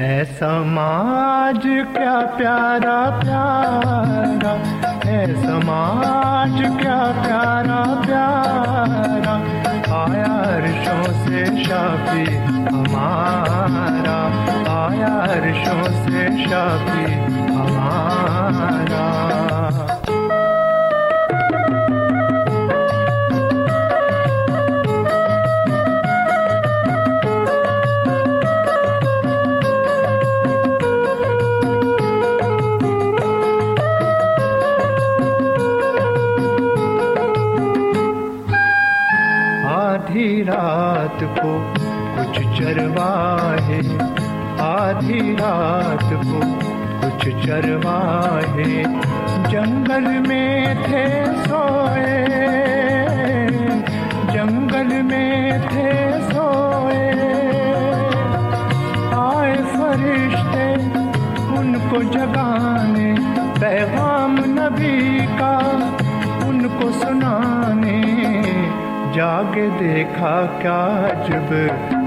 है 0.00 0.24
समाज 0.38 1.62
क्या 1.94 2.16
प्यारा 2.36 2.98
प्यारा 3.20 4.52
है 5.04 5.20
समाज 5.42 6.58
क्या 6.80 6.98
प्यारा 7.22 7.80
प्यारा 8.02 9.36
आया 10.00 10.34
अर्शों 10.56 11.02
से 11.24 11.44
शाफी 11.64 12.24
हमारा 12.68 14.18
आया 14.76 15.14
अर्शों 15.36 15.82
से 16.04 16.26
शाफी 16.44 17.12
हमारा 17.52 19.04
को 41.23 41.53
कुछ 42.15 42.37
चरवाहे, 42.57 43.79
आधी 44.61 45.33
रात 45.35 46.03
को 46.03 46.39
कुछ 47.01 47.45
चरवाहे। 47.45 48.83
जंगल 49.51 50.07
में 50.27 50.83
थे 50.83 51.05
सोए, 51.25 52.25
जंगल 54.33 54.89
में 55.03 55.61
थे 55.61 55.91
सोए। 56.21 57.09
आए 59.21 59.55
फरिश्ते 59.73 60.67
उनको 61.57 62.03
जगाने, 62.03 63.15
पैगाम 63.59 64.37
नबी 64.59 65.25
का 65.37 65.57
उनको 66.47 66.91
सुनाने। 66.91 67.99
जाके 69.15 69.69
देखा 69.69 70.35
क्या 70.61 70.81
जब 71.28 71.50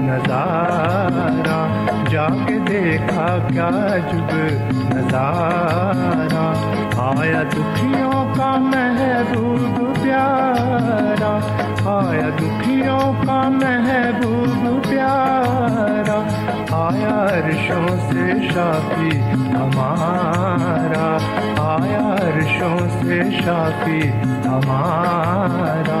नजारा 0.06 1.58
जाके 2.10 2.58
देखा 2.68 3.26
क्या 3.48 3.70
जब 4.10 4.30
नजारा 4.94 6.46
आया 7.06 7.42
दुखियों 7.54 8.18
का 8.36 8.50
महबूब 8.66 9.76
प्यारा 10.02 11.32
आया 11.94 12.28
दुखियों 12.40 13.02
का 13.24 13.38
महबूब 13.58 14.64
प्यारा 14.88 16.18
आया 16.80 17.14
अर्शों 17.38 17.86
से 18.08 18.26
शाफी 18.50 19.16
हमारा 19.54 21.08
आया 21.68 22.04
अर्शों 22.26 22.76
से 22.98 23.22
शाफी 23.40 24.00
हमारा 24.48 26.00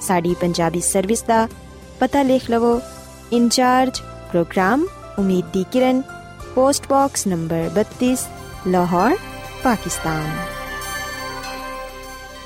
ਸਾਡੀ 0.00 0.36
ਪੰਜਾਬੀ 0.40 0.80
ਸਰਵਿਸ 0.80 1.22
ਦਾ 1.22 1.48
ਪਤਾ 2.00 2.22
ਲਿਖ 2.22 2.50
ਲਵੋ। 2.50 2.80
ਇਨਚਾਰਜ 3.32 3.98
ਪ੍ਰੋਗਰਾਮ 4.30 4.86
ਉਮੀਦ 5.18 5.44
ਦੀ 5.44 5.64
ਕਿਰਨ 5.72 6.02
post 6.54 6.88
box 6.88 7.26
number 7.26 7.70
32 7.74 8.28
Lahore, 8.66 9.16
Pakistan. 9.64 10.36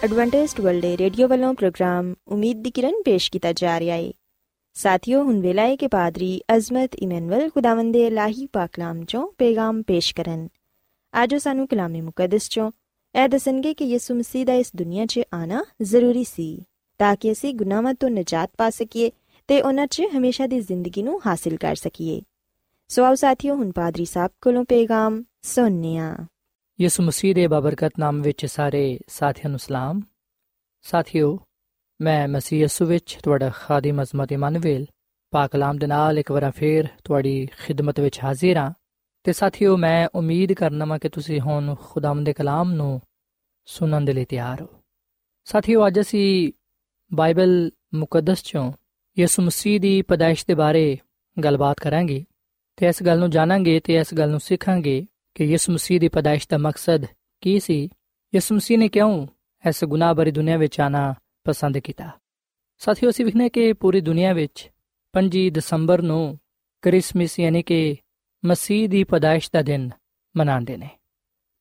Adventist 0.04 0.60
World 0.60 0.84
Radio 0.84 1.28
ਵੱਲੋਂ 1.28 1.54
ਪ੍ਰੋਗਰਾਮ 1.54 2.14
ਉਮੀਦ 2.28 2.62
ਦੀ 2.62 2.70
ਕਿਰਨ 2.70 3.02
ਪੇਸ਼ 3.04 3.30
ਕੀਤਾ 3.30 3.52
ਜਾ 3.52 3.80
ਰਿਹਾ 3.80 3.96
ਹੈ 3.96 4.12
ਸਾਥਿਓ, 4.74 5.22
ਹੁਣ 5.22 5.40
ਵੇਲਾ 5.40 5.62
ਹੈ 5.62 5.76
ਕਿ 5.76 5.86
ਪਾਦਰੀ 5.86 6.40
ਅਜ਼ਮਤ 6.56 6.94
ਇਮਨੁਅਲ 6.94 7.50
ਖੁਦਾਵੰਦੇ 7.50 8.10
ਲਾਹੀ 8.10 8.46
ਪਾਕਲਾਮ 8.46 9.04
ਚੋਂ 9.04 9.28
ਪੈਗਾਮ 9.38 9.82
ਪੇਸ਼ 9.82 10.14
ਕਰਨ। 10.14 10.48
ਆਜੋ 11.14 11.38
ਸਾਨੂੰ 11.38 11.68
ਕਲਾਮੇ 11.68 12.00
ਮੁਕੱਦਸ 12.00 12.48
ਚੋਂ 12.48 12.70
ਇਹ 13.24 13.28
ਦੱਸਣਗੇ 13.28 13.74
ਕਿ 13.74 13.84
ਯਿਸੂ 13.84 14.14
ਮਸੀਹ 14.14 14.46
ਦਾ 14.46 14.52
ਇਸ 14.52 14.70
ਦੁਨੀਆ 14.76 15.06
'ਚ 15.06 15.20
ਆਣਾ 15.34 15.64
ਜ਼ਰੂਰੀ 15.82 16.24
ਸੀ। 16.24 16.64
ਤਾਂ 17.02 17.14
ਕਿ 17.16 17.30
ਅਸੀਂ 17.32 17.54
ਗੁਨਾਹਾਂ 17.54 17.92
ਤੋਂ 17.94 18.08
ਨਜਾਤ 18.10 18.50
ਪਾ 18.58 18.68
ਸਕੀਏ 18.70 19.10
ਤੇ 19.48 19.60
ਉਹਨਾਂ 19.60 19.86
'ਚ 19.86 20.02
ਹਮੇਸ਼ਾ 20.14 20.46
ਦੀ 20.46 20.60
ਜ਼ਿੰਦਗੀ 20.60 21.02
ਨੂੰ 21.02 21.20
ਹਾਸਿਲ 21.26 21.56
ਕਰ 21.56 21.74
ਸਕੀਏ 21.74 22.20
ਸੋ 22.90 23.04
ਆਓ 23.04 23.14
ਸਾਥੀਓ 23.14 23.54
ਹੁਣ 23.54 23.72
ਪਾਦਰੀ 23.72 24.04
ਸਾਹਿਬ 24.04 24.30
ਕੋਲੋਂ 24.42 24.64
ਪੈਗਾਮ 24.64 25.22
ਸੁਣਨੇ 25.44 25.96
ਆ 25.98 26.14
ਯਿਸੂ 26.78 27.02
ਮਸੀਹ 27.02 27.34
ਦੇ 27.34 27.46
ਬਬਰਕਤ 27.46 27.98
ਨਾਮ 27.98 28.20
ਵਿੱਚ 28.22 28.46
ਸਾਰੇ 28.46 28.84
ਸਾਥੀਆਂ 29.08 29.50
ਨੂੰ 29.50 29.58
ਸਲਾਮ 29.58 30.02
ਸਾਥੀਓ 30.84 31.36
ਮੈਂ 32.00 32.28
ਮਸੀਹ 32.28 32.60
ਯਿਸੂ 32.60 32.86
ਵਿੱਚ 32.86 33.18
ਤੁਹਾਡਾ 33.24 33.50
ਖਾਦਮ 33.50 34.02
ਅਜ਼ਮਤ 34.02 34.32
ਇਮਾਨੁਅਲ 34.32 34.86
ਪਾਕ 35.32 35.50
ਕਲਾਮ 35.50 35.78
ਦੇ 35.78 35.86
ਨਾਲ 35.86 36.18
ਇੱਕ 36.18 36.32
ਵਾਰ 36.32 36.50
ਫੇਰ 36.50 36.88
ਤੁਹਾਡੀ 37.04 37.46
ਖਿਦਮਤ 37.58 38.00
ਵਿੱਚ 38.00 38.20
ਹਾਜ਼ਰ 38.24 38.56
ਹਾਂ 38.56 38.72
ਤੇ 39.24 39.32
ਸਾਥੀਓ 39.32 39.76
ਮੈਂ 39.76 40.08
ਉਮੀਦ 40.14 40.52
ਕਰਨਾ 40.52 40.84
ਮੈਂ 40.84 40.98
ਕਿ 40.98 41.08
ਤੁਸੀਂ 41.08 41.40
ਹੁਣ 41.40 41.74
ਖੁਦਾਮ 41.82 42.24
ਦੇ 42.24 42.32
ਕਲਾਮ 42.32 42.72
ਨੂੰ 42.72 43.00
ਸੁਣਨ 43.68 44.04
ਦੇ 44.04 44.12
ਲਈ 44.12 44.24
ਤਿਆਰ 44.24 44.62
ਹੋ 44.62 44.68
ਸਾਥੀਓ 45.46 45.86
ਅੱਜ 45.86 46.00
ਅਸੀਂ 46.00 46.52
ਬਾਈਬਲ 47.14 47.70
ਮੁਕੱਦਸ 47.94 48.42
ਚੋਂ 48.42 48.72
ਯਿਸੂ 49.18 49.42
ਮਸੀਹ 49.42 49.80
ਦੀ 49.80 50.02
ਪਦਾਇਸ਼ 50.02 50.44
ਦੇ 50.46 50.54
ਬਾਰੇ 50.54 50.98
ਗੱਲਬਾਤ 51.44 51.80
ਕਰਾਂਗੇ 51.80 52.24
ਤੇ 52.76 52.86
ਇਸ 52.86 53.02
ਗੱਲ 53.02 53.18
ਨੂੰ 53.18 53.30
ਜਾਣਾਂਗੇ 53.30 53.80
ਤੇ 53.80 53.96
ਇਸ 53.96 54.14
ਗੱਲ 54.14 54.30
ਨੂੰ 54.30 54.40
ਸਿੱਖਾਂਗੇ 54.40 55.06
ਕਿ 55.34 55.44
ਯਿਸੂ 55.44 55.72
ਮਸੀਹ 55.72 56.00
ਦੀ 56.00 56.08
ਪਦਾਇਸ਼ 56.08 56.48
ਦਾ 56.50 56.58
ਮਕਸਦ 56.58 57.04
ਕੀ 57.40 57.60
ਸੀ। 57.60 57.84
ਯਿਸੂ 58.34 58.54
ਮਸੀਹ 58.54 58.78
ਨੇ 58.78 58.88
ਕਿਉਂ 58.88 59.26
ਇਸ 59.68 59.84
ਗੁਨਾਹ 59.84 60.14
ਭਰੀ 60.14 60.30
ਦੁਨੀਆ 60.30 60.56
ਵਿੱਚ 60.56 60.80
ਆਣਾ 60.80 61.14
ਪਸੰਦ 61.44 61.78
ਕੀਤਾ? 61.78 62.10
ਸਾਥੀਓ, 62.78 63.10
ਅਸੀਂ 63.10 63.24
ਵਿਖਨੇ 63.24 63.48
ਕਿ 63.48 63.72
ਪੂਰੀ 63.72 64.00
ਦੁਨੀਆ 64.00 64.32
ਵਿੱਚ 64.32 64.70
5 65.12 65.50
ਦਸੰਬਰ 65.50 66.02
ਨੂੰ 66.02 66.38
ਕ੍ਰਿਸਮਸ 66.82 67.40
ਯਾਨੀ 67.40 67.62
ਕਿ 67.62 67.96
ਮਸੀਹ 68.44 68.88
ਦੀ 68.88 69.04
ਪਦਾਇਸ਼ 69.04 69.50
ਦਾ 69.52 69.62
ਦਿਨ 69.62 69.90
ਮਨਾਉਂਦੇ 70.36 70.76
ਨੇ। 70.76 70.90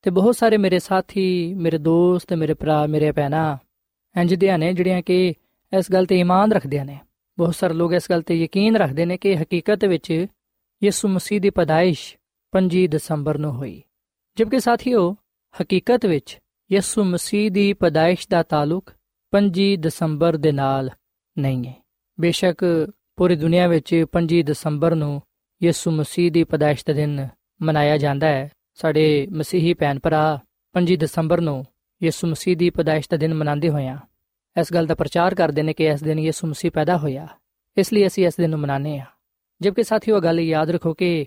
ਤੇ 0.01 0.09
ਬਹੁਤ 0.09 0.36
ਸਾਰੇ 0.36 0.57
ਮੇਰੇ 0.57 0.80
ਸਾਥੀ, 0.80 1.53
ਮੇਰੇ 1.53 1.77
ਦੋਸਤ, 1.77 2.33
ਮੇਰੇ 2.33 2.53
ਭਰਾ, 2.53 2.88
ਮੇਰੇ 2.88 3.12
ਭੈਣਾ 3.12 3.57
ਇੰਜ 4.19 4.33
ਦੇ 4.33 4.57
ਨੇ 4.57 4.73
ਜਿਹੜੀਆਂ 4.73 5.01
ਕਿ 5.01 5.33
ਇਸ 5.77 5.91
ਗੱਲ 5.91 6.05
ਤੇ 6.05 6.19
ਈਮਾਨ 6.19 6.51
ਰੱਖਦੇ 6.51 6.83
ਨੇ। 6.83 6.99
ਬਹੁਤ 7.37 7.55
ਸਾਰੇ 7.55 7.73
ਲੋਕ 7.73 7.93
ਇਸ 7.93 8.03
ਗੱਲ 8.09 8.21
ਤੇ 8.21 8.43
ਯਕੀਨ 8.43 8.75
ਰੱਖਦੇ 8.75 9.05
ਨੇ 9.05 9.17
ਕਿ 9.17 9.35
ਹਕੀਕਤ 9.35 9.85
ਵਿੱਚ 9.85 10.25
ਯਿਸੂ 10.83 11.07
ਮਸੀਹ 11.07 11.41
ਦੀ 11.41 11.49
ਪਦਾਇਸ਼ 11.49 12.17
5 12.51 12.87
ਦਸੰਬਰ 12.87 13.37
ਨੂੰ 13.37 13.53
ਹੋਈ। 13.53 13.83
ਜਦਕਿ 14.37 14.59
ਸਾਥੀਓ, 14.59 15.15
ਹਕੀਕਤ 15.61 16.05
ਵਿੱਚ 16.05 16.39
ਯਿਸੂ 16.71 17.03
ਮਸੀਹ 17.03 17.51
ਦੀ 17.51 17.73
ਪਦਾਇਸ਼ 17.73 18.27
ਦਾ 18.31 18.43
ਤਾਲੁਕ 18.43 18.93
5 19.31 19.75
ਦਸੰਬਰ 19.75 20.37
ਦੇ 20.37 20.51
ਨਾਲ 20.51 20.89
ਨਹੀਂ 21.37 21.67
ਹੈ। 21.67 21.85
ਬੇਸ਼ੱਕ 22.19 22.89
ਪੂਰੀ 23.15 23.35
ਦੁਨੀਆ 23.35 23.67
ਵਿੱਚ 23.67 24.05
5 24.11 24.43
ਦਸੰਬਰ 24.43 24.95
ਨੂੰ 24.95 25.21
ਯਿਸੂ 25.63 25.91
ਮਸੀਹ 25.91 26.31
ਦੀ 26.31 26.43
ਪਦਾਇਸ਼ 26.43 26.85
ਦਾ 26.87 26.93
ਦਿਨ 26.93 27.27
ਮਨਾਇਆ 27.61 27.97
ਜਾਂਦਾ 27.97 28.27
ਹੈ। 28.27 28.51
ਸਾਡੇ 28.73 29.27
ਮਸੀਹੀ 29.31 29.73
ਭੈਣ 29.73 29.99
ਭਰਾ 30.03 30.39
5 30.73 30.95
ਦਸੰਬਰ 30.95 31.41
ਨੂੰ 31.41 31.65
ਯਿਸੂ 32.03 32.27
ਮਸੀਹ 32.27 32.57
ਦੀ 32.57 32.69
ਪਦਾਇਸ਼ 32.69 33.09
ਦਾ 33.12 33.18
ਦਿਨ 33.18 33.33
ਮਨਾਉਂਦੇ 33.33 33.69
ਹੋਇਆ, 33.69 34.00
ਇਸ 34.62 34.74
ਗੱਲ 34.74 34.86
ਦਾ 34.86 34.95
ਪ੍ਰਚਾਰ 34.95 35.36
ਕਰਦੇ 35.36 35.63
ਨੇ 35.63 35.74
ਕਿ 35.74 35.86
ਇਸ 35.86 36.03
ਦਿਨ 36.03 36.19
ਯਿਸੂ 36.19 36.48
ਮਸੀਹ 36.48 36.71
ਪੈਦਾ 36.71 36.98
ਹੋਇਆ। 36.98 37.27
ਇਸ 37.77 37.94
ਲਈ 37.94 38.07
ਅਸੀਂ 38.07 38.27
ਇਸ 38.27 38.36
ਦਿਨ 38.36 38.50
ਨੂੰ 38.50 38.59
ਮਨਾਉਂਦੇ 38.59 39.00
ਹਾਂ। 39.00 39.06
ਜਦਕਿ 39.62 39.83
ਸਾਥੀਓ 39.83 40.19
ਗੱਲ 40.19 40.39
ਯਾਦ 40.39 40.69
ਰੱਖੋ 40.69 40.94
ਕਿ 40.94 41.25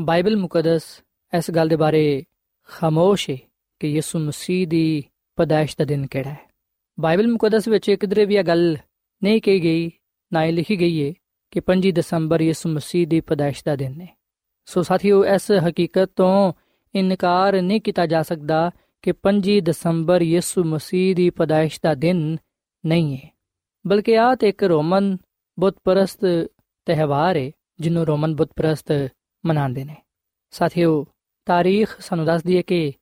ਬਾਈਬਲ 0.00 0.36
ਮੁਕੱਦਸ 0.36 0.82
ਇਸ 1.38 1.50
ਗੱਲ 1.50 1.68
ਦੇ 1.68 1.76
ਬਾਰੇ 1.76 2.24
ਖਾਮੋਸ਼ 2.68 3.30
ਹੈ 3.30 3.36
ਕਿ 3.80 3.88
ਯਿਸੂ 3.88 4.18
ਮਸੀਹ 4.18 4.68
ਦੀ 4.68 5.04
ਪਦਾਇਸ਼ 5.36 5.76
ਦਾ 5.78 5.84
ਦਿਨ 5.84 6.06
ਕਿਹੜਾ 6.06 6.30
ਹੈ। 6.30 6.50
ਬਾਈਬਲ 7.00 7.28
ਮੁਕੱਦਸ 7.28 7.68
ਵਿੱਚ 7.68 7.90
ਕਿਧਰੇ 7.90 8.24
ਵੀ 8.24 8.34
ਇਹ 8.34 8.44
ਗੱਲ 8.44 8.76
ਨਹੀਂ 9.24 9.40
ਕਹੀ 9.42 9.62
ਗਈ, 9.62 9.90
ਨਾ 10.32 10.44
ਹੀ 10.44 10.52
ਲਿਖੀ 10.52 10.80
ਗਈ 10.80 11.08
ਹੈ 11.08 11.12
ਕਿ 11.50 11.60
5 11.60 11.92
ਦਸੰਬਰ 11.92 12.40
ਯਿਸੂ 12.40 12.68
ਮਸੀਹ 12.68 13.06
ਦੀ 13.06 13.20
ਪਦਾਇਸ਼ 13.20 13.64
ਦਾ 13.64 13.76
ਦਿਨ 13.76 14.00
ਹੈ। 14.00 14.18
ਸੋ 14.64 14.82
ਸਾਥੀਓ, 14.82 15.24
ਇਸ 15.24 15.52
ਹਕੀਕਤ 15.68 16.10
ਤੋਂ 16.16 16.52
ਇਨਕਾਰ 16.94 17.62
ਨਹੀਂ 17.62 17.80
ਕੀਤਾ 17.80 18.06
ਜਾ 18.06 18.22
ਸਕਦਾ 18.22 18.70
ਕਿ 19.04 19.12
5 19.12 19.60
ਦਸੰਬਰ 19.60 20.22
ਯਿਸੂ 20.22 20.64
ਮਸੀਹ 20.64 21.16
ਦੀ 21.16 21.30
ਪਦਾਇਸ਼ 21.30 21.80
ਦਾ 21.82 21.94
ਦਿਨ 21.94 22.36
ਨਹੀਂ 22.86 23.16
ਹੈ 23.16 23.36
ਬਲਕਿ 23.86 24.18
ਆਹ 24.18 24.36
ਤੇ 24.36 24.48
ਇੱਕ 24.48 24.62
ਰੋਮਨ 24.62 25.16
ਬੁੱਤ 25.60 25.76
ਪ੍ਰਸਤ 25.84 26.20
ਤਿਹਵਾਰ 26.84 27.36
ਹੈ 27.36 27.50
ਜਿਹਨੂੰ 27.80 28.06
ਰੋਮਨ 28.06 28.36
ਬੁੱਤ 28.36 28.50
ਪ੍ਰਸਤ 28.56 28.92
ਮਨਾਉਂਦੇ 29.46 29.84
ਨੇ। 29.84 29.96
ਸਾਥੀਓ, 30.50 31.06
ਤਾਰੀਖ 31.46 32.00
ਸਾਨੂੰ 32.00 32.24
ਦੱਸਦੀ 32.24 32.56
ਹੈ 32.56 32.62
ਕਿ 32.62 32.92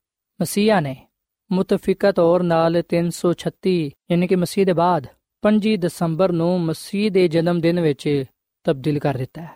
ਮਸੀਹਾ 0.41 0.79
ਨੇ 0.79 1.07
ਮੁਤਫਿਕਾ 1.51 2.11
ਤੌਰ 2.11 2.43
ਨਾਲ 2.43 2.83
336 2.89 3.89
ਯਾਨੀ 4.11 4.27
ਕਿ 4.27 4.35
ਮਸੀਹ 4.35 4.65
ਦੇ 4.65 4.73
ਬਾਅਦ 4.73 5.07
5 5.43 5.75
ਦਸੰਬਰ 5.77 6.31
ਨੂੰ 6.31 6.61
ਮਸੀਹ 6.61 7.11
ਦੇ 7.11 7.27
ਜਨਮ 7.27 7.61
ਦਿਨ 7.61 7.79
ਵਿੱਚ 7.79 8.23
ਤਬਦੀਲ 8.63 8.99
ਕਰ 8.99 9.17
ਦਿੱਤਾ 9.17 9.41
ਹੈ। 9.41 9.51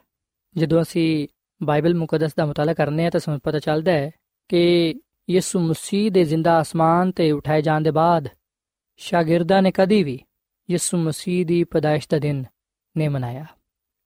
ਜਦੋਂ 0.58 0.82
ਅਸੀਂ 0.82 1.28
ਬਾਈਬਲ 1.64 1.96
ਮੁਕੱਦਸ 1.96 2.36
ਦਾ 2.36 2.46
ਮਤਾਲਾ 2.46 2.74
ਕਰਨੇ 2.74 3.06
ਆ 3.06 3.10
ਤਾਂ 3.10 3.20
ਸਾਨੂੰ 3.20 3.40
ਪਤਾ 3.44 3.60
ਚੱਲਦਾ 3.60 3.92
ਹੈ 3.92 4.12
ਕਿ 4.50 4.94
ਯਿਸੂ 5.30 5.60
ਮਸੀਹ 5.60 6.12
ਦੇ 6.12 6.24
ਜ਼ਿੰਦਾ 6.24 6.62
ਅਸਮਾਨ 6.62 7.12
ਤੇ 7.12 7.32
ਉਠਾਏ 7.32 7.62
ਜਾਣ 7.62 7.82
ਦੇ 7.82 7.92
ਬਾਅਦ 7.92 8.28
ਸ਼ਾਗਿਰਦਾਂ 8.98 9.62
ਨੇ 9.62 9.72
ਕਦੀ 9.72 10.04
ਵੀ 10.04 10.20
ਯਿਸੂ 10.72 10.98
ਮਸੀਹ 10.98 11.46
ਦੀ 11.46 11.64
ਪਦਾਇਸ਼ 11.64 12.08
ਦਾ 12.10 12.20
ਦਿਨ 12.20 12.44
ਨਹੀਂ 12.98 13.10
ਮਨਾਇਆ। 13.10 13.46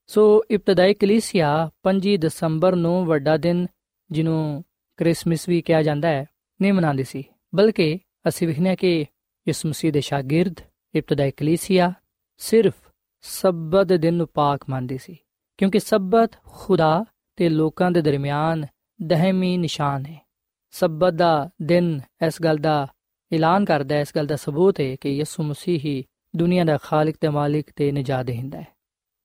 ਸੋ 0.06 0.42
ਇਬਤਦਾਈ 0.50 0.94
ਕਲੀਸਿਆ 0.94 1.70
5 1.82 2.16
ਦਸੰਬਰ 2.16 2.76
ਨੂੰ 2.76 3.06
ਵੱਡਾ 3.06 3.36
ਦਿਨ, 3.36 3.66
ਜਿਹਨੂੰ 4.10 4.64
ਕ੍ਰਿਸਮਸ 4.96 5.48
ਵੀ 5.48 5.60
ਕਿਹਾ 5.62 5.82
ਜਾਂਦਾ 5.82 6.08
ਹੈ, 6.08 6.26
ਨਹੀਂ 6.60 6.72
ਮਨਾਉਂਦੀ 6.72 7.04
ਸੀ। 7.04 7.24
ਬਲਕਿ 7.54 7.98
ਅਸੀਂ 8.28 8.48
ਵਿਖਨੇ 8.48 8.76
ਕਿ 8.76 9.06
ਯਿਸੂ 9.48 9.68
ਮਸੀਹ 9.68 9.92
ਦੇ 9.92 10.00
ਸ਼ਾਗਿਰਦ 10.00 10.60
ਇਬਤਦਾਈ 10.94 11.30
ਕਲੀਸਿਆ 11.30 11.92
ਸਿਰਫ 12.36 12.74
ਸਬਤ 13.20 13.92
ਦਿਨ 13.92 14.14
ਨੂੰ 14.14 14.28
ਪਾਕ 14.34 14.64
ਮੰਨਦੀ 14.70 14.98
ਸੀ, 14.98 15.16
ਕਿਉਂਕਿ 15.58 15.78
ਸਬਤ 15.78 16.32
ਖੁਦਾ 16.46 17.04
ਤੇ 17.36 17.48
ਲੋਕਾਂ 17.48 17.90
ਦੇ 17.90 18.02
ਦਰਮਿਆਨ 18.02 18.66
ਦਹਮੀ 19.02 19.56
ਨਿਸ਼ਾਨ 19.56 20.06
ਹੈ। 20.06 20.21
ਸਬਤ 20.74 21.14
ਦਾ 21.14 21.50
ਦਿਨ 21.62 22.00
ਇਸ 22.26 22.42
ਗੱਲ 22.42 22.56
ਦਾ 22.56 22.86
ਐਲਾਨ 23.32 23.64
ਕਰਦਾ 23.64 23.94
ਹੈ, 23.94 24.00
ਇਸ 24.00 24.12
ਗੱਲ 24.16 24.26
ਦਾ 24.26 24.36
ਸਬੂਤ 24.36 24.80
ਹੈ 24.80 24.96
ਕਿ 24.96 25.08
ਯਿਸੂ 25.08 25.42
ਮਸੀਹ 25.42 25.80
ਹੀ 25.80 26.04
ਦੁਨੀਆ 26.36 26.64
ਦਾ 26.64 26.78
ਖਾਲਕ 26.82 27.14
ਤੇ 27.20 27.28
ਮਾਲਿਕ 27.28 27.66
ਤੇ 27.76 27.92
ਨਜਾਤ 27.92 28.26
ਦੇਹਿੰਦਾ 28.26 28.60
ਹੈ। 28.60 28.66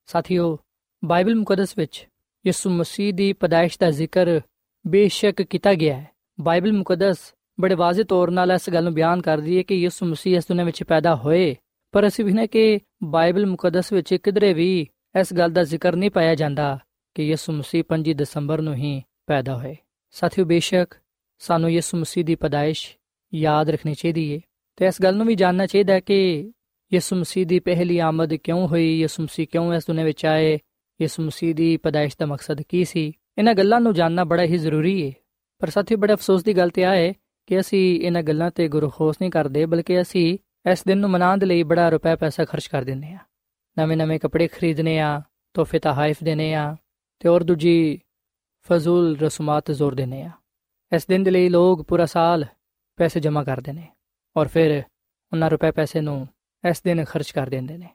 ਸਾਥੀਓ, 0.06 0.58
ਬਾਈਬਲ 1.06 1.36
ਮੁਕੱਦਸ 1.36 1.78
ਵਿੱਚ 1.78 2.08
ਯਿਸੂ 2.46 2.70
ਮਸੀਹ 2.70 3.14
ਦੀ 3.14 3.34
ਪਦਾਇਸ਼ 3.34 3.80
ਦਾ 3.80 3.92
ਜ਼ਿਕਰ 3.92 4.42
ਬੇਸ਼ੱਕ 4.88 5.42
ਕੀਤਾ 5.42 5.74
ਗਿਆ 5.74 5.96
ਹੈ। 5.96 6.08
ਬਾਈਬਲ 6.42 6.74
ਮੁਕੱਦਸ 6.74 7.18
ਬੜੇ 7.60 7.76
ਵਾਜ਼ਿਹ 7.76 8.06
ਤੌਰ 8.06 8.32
ਨਾਲ 8.32 8.52
ਇਸ 8.52 8.70
ਗੱਲ 8.70 8.84
ਨੂੰ 8.84 8.94
ਬਿਆਨ 8.94 9.22
ਕਰਦੀ 9.22 9.58
ਹੈ 9.58 9.64
ਕਿ 9.64 9.76
ਯਿਸੂ 9.76 10.06
ਮਸੀਹ 10.06 10.38
ਇਸ 10.38 10.44
ਦੁਨੀਆਂ 10.48 10.66
ਵਿੱਚ 10.66 10.84
ਪੈਦਾ 10.84 11.16
ਹੋਏ, 11.16 11.56
ਪਰ 11.92 12.08
ਅਸੀਂ 12.08 12.26
ਵਿਖਨੇ 12.26 12.48
ਕਿ 12.48 12.80
ਬਾਈਬਲ 13.04 13.46
ਮੁਕੱਦਸ 13.46 13.94
ਵਿੱਚ 13.94 14.14
ਕਿਧਰੇ 14.14 14.54
ਵੀ 14.54 14.88
ਇਸ 15.20 15.34
ਗੱਲ 15.34 15.52
ਦਾ 15.52 15.64
ਜ਼ਿਕਰ 15.64 15.96
ਨਹੀਂ 15.96 16.12
ਪਾਇਆ 16.12 16.36
ਜਾਂਦਾ 16.36 16.80
ਕਿ 17.16 17.24
ਯਿਸੂ 17.24 17.54
ਮਸੀਹ 17.54 17.84
5 17.90 18.14
ਦਸੰਬਰ 18.14 18.62
ਨੂੰ 18.62 18.74
ਹੀ 18.74 19.04
ਪੈਦਾ 19.28 19.58
ਹੋਏ। 19.58 19.76
ਸਾਥੀਓ, 20.12 20.46
ਬੇਸ਼ੱਕ 20.46 20.94
ਸਾਨੂੰ 21.40 21.72
ਯਿਸੂ 21.72 21.98
ਮਸੀਹ 21.98 22.26
ਦੀ 22.26 22.36
ਪਦਾਇਸ਼ 22.36 22.98
ਯਾਦ 23.34 23.70
ਰੱਖਣੀ 23.70 23.94
ਚਾਹੀਦੀ 23.94 24.34
ਹੈ 24.36 24.40
ਤੇ 24.76 24.86
ਇਸ 24.86 25.02
ਗੱਲ 25.04 25.16
ਨੂੰ 25.16 25.26
ਵੀ 25.28 25.36
ਜਾਨਣਾ 25.36 25.66
ਚਾਹੀਦਾ 25.66 25.94
ਹੈ 25.94 26.00
ਕਿ 26.00 26.52
ਯਿਸੂ 26.94 27.16
ਮਸੀਹ 27.16 27.46
ਦੀ 27.46 27.60
ਪਹਿਲੀ 27.60 28.00
ਆਮਦ 28.00 28.34
ਕਿਉਂ 28.34 28.68
ਹੋਈ, 28.68 29.00
ਯਿਸੂ 29.00 29.24
ਮਸੀਹ 29.24 29.48
ਕਿਉਂ 29.48 29.74
ਇਸ 29.74 29.88
ਦੁਨੀਆਂ 29.88 30.06
ਵਿੱਚ 30.06 30.26
ਆਏ, 30.26 30.60
ਯਿਸੂ 31.02 31.24
ਮਸੀਹ 31.24 31.56
ਦੀ 31.56 31.78
ਪਦਾਇਸ਼ 31.78 32.16
ਦਾ 32.20 32.26
ਮਕਸਦ 32.26 32.62
ਕੀ 32.62 32.86
ਸੀ? 32.86 33.14
ਇਹਨਾਂ 33.38 33.54
ਗੱਲਾਂ 33.54 33.80
ਨੂੰ 33.82 33.94
ਜਾਨਣਾ 33.94 34.24
ਬੜਾ 34.24 34.44
ਹੀ 34.44 34.58
ਜ਼ਰੂਰੀ 34.58 35.08
ਹੈ 35.08 35.14
ਪਰ 35.60 35.70
ਸਾਥੀਓ, 35.70 35.98
ਬੜਾ 35.98 36.14
ਅਫਸੋਸ 36.14 36.44
ਦੀ 36.44 36.58
ਗੱਲ 36.58 36.70
ਤੇ 36.70 36.86
ਆ 36.86 36.96
ਹੈ 36.96 37.14
ਕਿ 37.48 37.60
ਅਸੀਂ 37.60 38.02
ਇਹਨਾਂ 38.02 38.24
ਗੱਲਾਂ 38.24 38.52
ਤੇ 38.52 38.68
ਗੁਰਖੋਸ 38.68 39.16
ਨਹੀਂ 39.22 39.32
ਕਰਦੇ, 39.32 39.66
ਬਲਕਿ 39.66 40.02
ਅਸੀਂ 40.02 40.38
ਇਸ 40.72 40.84
ਦਿਨ 40.84 40.98
ਨੂੰ 40.98 41.10
ਮਨਾਉਣ 41.10 41.38
ਦੇ 41.38 41.46
ਲਈ 41.46 41.64
ਬੜਾ 41.64 41.90
ਰੁਪਏ 41.90 42.16
ਪੈਸਾ 42.16 42.46
ਖਰਚ 42.46 42.68
ਕਰ 42.68 42.84
ਦਿੰਦੇ 42.84 43.14
ਆ 43.14 43.18
ਨਵੇਂ-ਨਵੇਂ 43.78 44.20
ਕੱਪੜੇ 44.20 44.48
ਖਰੀਦਨੇ 44.48 45.00
ਆ 45.00 45.22
ਤੋਹਫੇ 45.54 45.80
ਤਹਾਇਫ 45.80 46.24
ਦੇਨੇ 46.24 46.54
ਆ 46.54 46.76
ਤੇ 47.20 47.30
ਹੋਰ 47.30 47.44
ਦੂਜੀ 47.44 48.00
ਫਜ਼ੂਲ 48.68 49.18
ਰਸਮਾਤ 49.18 49.72
ਜ਼ੋਰ 49.72 49.96
ਦੇਨੇ 49.96 50.22
ਆ 50.24 50.32
ਇਸ 50.96 51.08
ਦਿਨ 51.08 51.24
ਦੇ 51.24 51.32
ਲਈ 51.32 51.50
ਲੋਕ 51.50 51.82
ਪੂਰਾ 51.82 52.06
ਸਾਲ 52.06 52.46
ਪੈਸੇ 52.96 53.20
ਜਮ੍ਹਾਂ 53.20 53.46
ਕਰਦੇ 53.46 53.72
ਨੇ 53.72 53.88
ਔਰ 54.38 54.48
ਫਿਰ 54.48 54.84
ਉਹਨਾਂ 55.32 55.50
ਰੁਪਏ 55.50 55.72
ਪੈਸੇ 55.72 56.02
ਨੂੰ 56.02 56.28
ਇਸ 56.70 56.82
ਦਿਨ 56.82 57.06
ਖਰਚ 57.06 57.32
ਕਰ 57.32 57.48
ਦਿੰਦੇ 57.48 57.78
ਨੇ। 57.78 57.90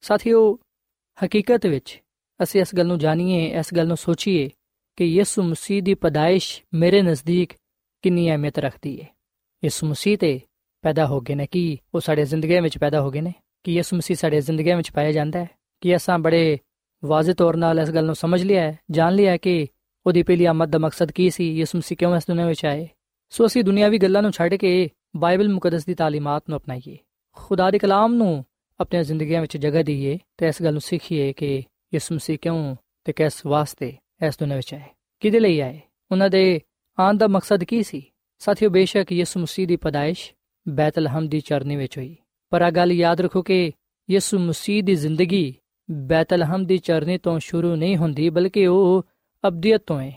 ਸਾਥੀਓ, 0.00 0.58
ਹਕੀਕਤ 1.24 1.66
ਵਿੱਚ 1.66 2.02
ਅਸੀਂ 2.42 2.60
ਇਸ 2.60 2.74
ਗੱਲ 2.74 2.86
ਨੂੰ 2.86 2.98
ਜਾਣੀਏ, 2.98 3.58
ਇਸ 3.58 3.74
ਗੱਲ 3.76 3.86
ਨੂੰ 3.86 3.96
ਸੋਚੀਏ 3.96 4.50
ਕਿ 4.96 5.04
ਯਿਸੂ 5.04 5.42
ਮਸੀਹ 5.42 5.82
ਦੀ 5.82 5.94
ਪਦਾਇਸ਼ 5.94 6.62
ਮੇਰੇ 6.74 7.02
ਨਜ਼ਦੀਕ 7.02 7.52
ਕਿੰਨੀ 8.02 8.30
ਅਹਿਮੀਅਤ 8.30 8.58
ਰੱਖਦੀ 8.58 9.02
ਹੈ 9.02 9.06
ਯਿਸੂ 9.64 9.86
ਮਸੀਹ 9.86 10.18
ਤੇ 10.18 10.40
ਪੈਦਾ 10.82 11.06
ਹੋ 11.06 11.20
ਗਏ 11.20 11.34
ਨੇ 11.34 11.46
ਕਿ 11.46 11.78
ਉਹ 11.94 12.00
ਸਾਡੇ 12.00 12.24
ਜ਼ਿੰਦਗੀ 12.24 12.60
ਵਿੱਚ 12.60 12.78
ਪੈਦਾ 12.78 13.00
ਹੋ 13.00 13.10
ਗਏ 13.10 13.20
ਨੇ? 13.20 13.34
ਕਿ 13.64 13.72
ਯਿਸੂ 13.72 13.96
ਮਸੀਹ 13.96 14.16
ਸਾਡੇ 14.16 14.40
ਜ਼ਿੰਦਗੀ 14.40 14.72
ਵਿੱਚ 14.72 14.92
ਪਾਇਆ 14.92 15.12
ਜਾਂਦਾ 15.12 15.38
ਹੈ? 15.38 15.48
ਕਿ 15.80 15.96
ਅਸਾਂ 15.96 16.18
ਬੜੇ 16.18 16.58
ਵਾਜ਼ਿਹ 17.04 17.34
ਤੌਰ 17.34 17.56
ਨਾਲ 17.56 17.80
ਇਸ 17.80 17.90
ਗੱਲ 17.90 18.06
ਨੂੰ 18.06 18.14
ਸਮਝ 18.14 18.42
ਲਿਆ 18.42 18.62
ਹੈ, 18.62 18.78
ਜਾਣ 18.90 19.14
ਲਿਆ 19.14 19.32
ਹੈ 19.32 19.36
ਕਿ 19.36 19.66
ਉਹਦੀ 20.06 20.22
ਪਹਿਲੀ 20.22 20.44
ਆਮਦ 20.44 20.70
ਦਾ 20.70 20.78
ਮਕਸਦ 20.78 21.12
ਕੀ 21.12 21.30
ਸੀ? 21.30 21.58
ਯਿਸੂ 21.58 21.78
ਮਸੀਹ 21.78 21.96
ਕਿਉਂ 21.96 22.16
ਇਸ 22.16 22.22
ਦੁਨੀਆਂ 22.28 22.46
ਵਿੱਚ 22.46 22.64
ਆਏ? 22.64 22.88
ਸੋ 23.30 23.46
ਅਸੀਂ 23.46 23.64
ਦੁਨਿਆਵੀ 23.64 23.98
ਗੱਲਾਂ 23.98 24.22
ਨੂੰ 24.22 24.32
ਛੱਡ 24.32 24.54
ਕੇ 24.54 24.90
ਬਾਈਬਲ 25.16 25.48
ਮੁਕੱਦਸ 25.48 25.84
ਦੀ 25.84 25.94
ਤਾਲੀਮਾਤ 25.94 26.44
ਨੂੰ 26.48 26.58
ਅਪਣਾਈਏ। 26.58 26.98
ਖੁਦਾ 27.34 27.70
ਦੇ 27.70 27.78
ਕਲਾਮ 27.78 28.14
ਨੂੰ 28.14 28.44
ਆਪਣੀਆਂ 28.80 29.04
ਜ਼ਿੰਦਗੀਆਂ 29.04 29.40
ਵਿੱਚ 29.40 29.56
ਜਗ੍ਹਾ 29.56 29.82
ਦਈਏ 29.82 30.18
ਤੇ 30.36 30.46
ਇਸ 30.46 30.62
ਗੱਲ 30.62 30.72
ਨੂੰ 30.72 30.80
ਸਿੱਖੀਏ 30.80 31.32
ਕਿ 31.32 31.62
ਯਿਸੂ 31.94 32.14
ਮਸੀਹ 32.14 32.38
ਕਿਉਂ 32.42 32.76
ਤੇ 33.04 33.12
ਕਿਸ 33.12 33.46
ਵਾਸਤੇ 33.46 33.96
ਇਸ 34.26 34.38
ਦੁਨੀਆਂ 34.38 34.56
ਵਿੱਚ 34.56 34.74
ਆਏ? 34.74 34.82
ਕਿਹਦੇ 35.20 35.40
ਲਈ 35.40 35.60
ਆਏ? 35.60 35.80
ਉਹਨਾਂ 36.10 36.30
ਦੇ 36.30 36.60
ਆਉਣ 36.98 37.16
ਦਾ 37.16 37.26
ਮਕਸਦ 37.26 37.64
ਕੀ 37.64 37.82
ਸੀ? 37.82 38.02
ਸਾਥੀਓ, 38.38 38.70
ਬੇਸ਼ੱਕ 38.70 39.12
ਯਿਸੂ 39.12 39.40
ਮਸੀਹ 39.40 39.66
ਦੀ 39.66 39.76
ਪਦਾਇਸ਼ 39.76 40.32
ਬੈਤਲਹਮ 40.68 41.28
ਦੀ 41.28 41.40
ਚਰਨੀ 41.40 41.76
ਵਿੱਚ 41.76 41.98
ਹੋਈ। 41.98 42.16
ਪਰ 42.50 42.62
ਆ 42.62 42.70
ਗੱਲ 42.70 42.92
ਯਾਦ 42.92 43.20
ਰੱਖੋ 43.20 43.42
ਕਿ 43.42 43.72
ਯਿਸੂ 44.10 44.38
ਮਸੀਹ 44.38 44.82
ਦੀ 44.82 44.94
ਜ਼ਿੰਦਗੀ 44.94 45.54
ਬੈਤਲਹਮ 45.90 46.66
ਦੀ 46.66 46.78
ਚਰਨੀ 46.78 47.18
ਤੋਂ 47.18 47.38
ਸ਼ੁਰੂ 47.38 47.76
ਨਹੀਂ 47.76 47.96
ਹੁੰਦੀ, 47.96 48.30
ਬਲਕਿ 48.30 48.66
ਉਹ 48.66 49.06
ਅਬਦੀਅਤ 49.46 49.82
ਤੋਂ 49.86 50.00
ਹੈ। 50.00 50.12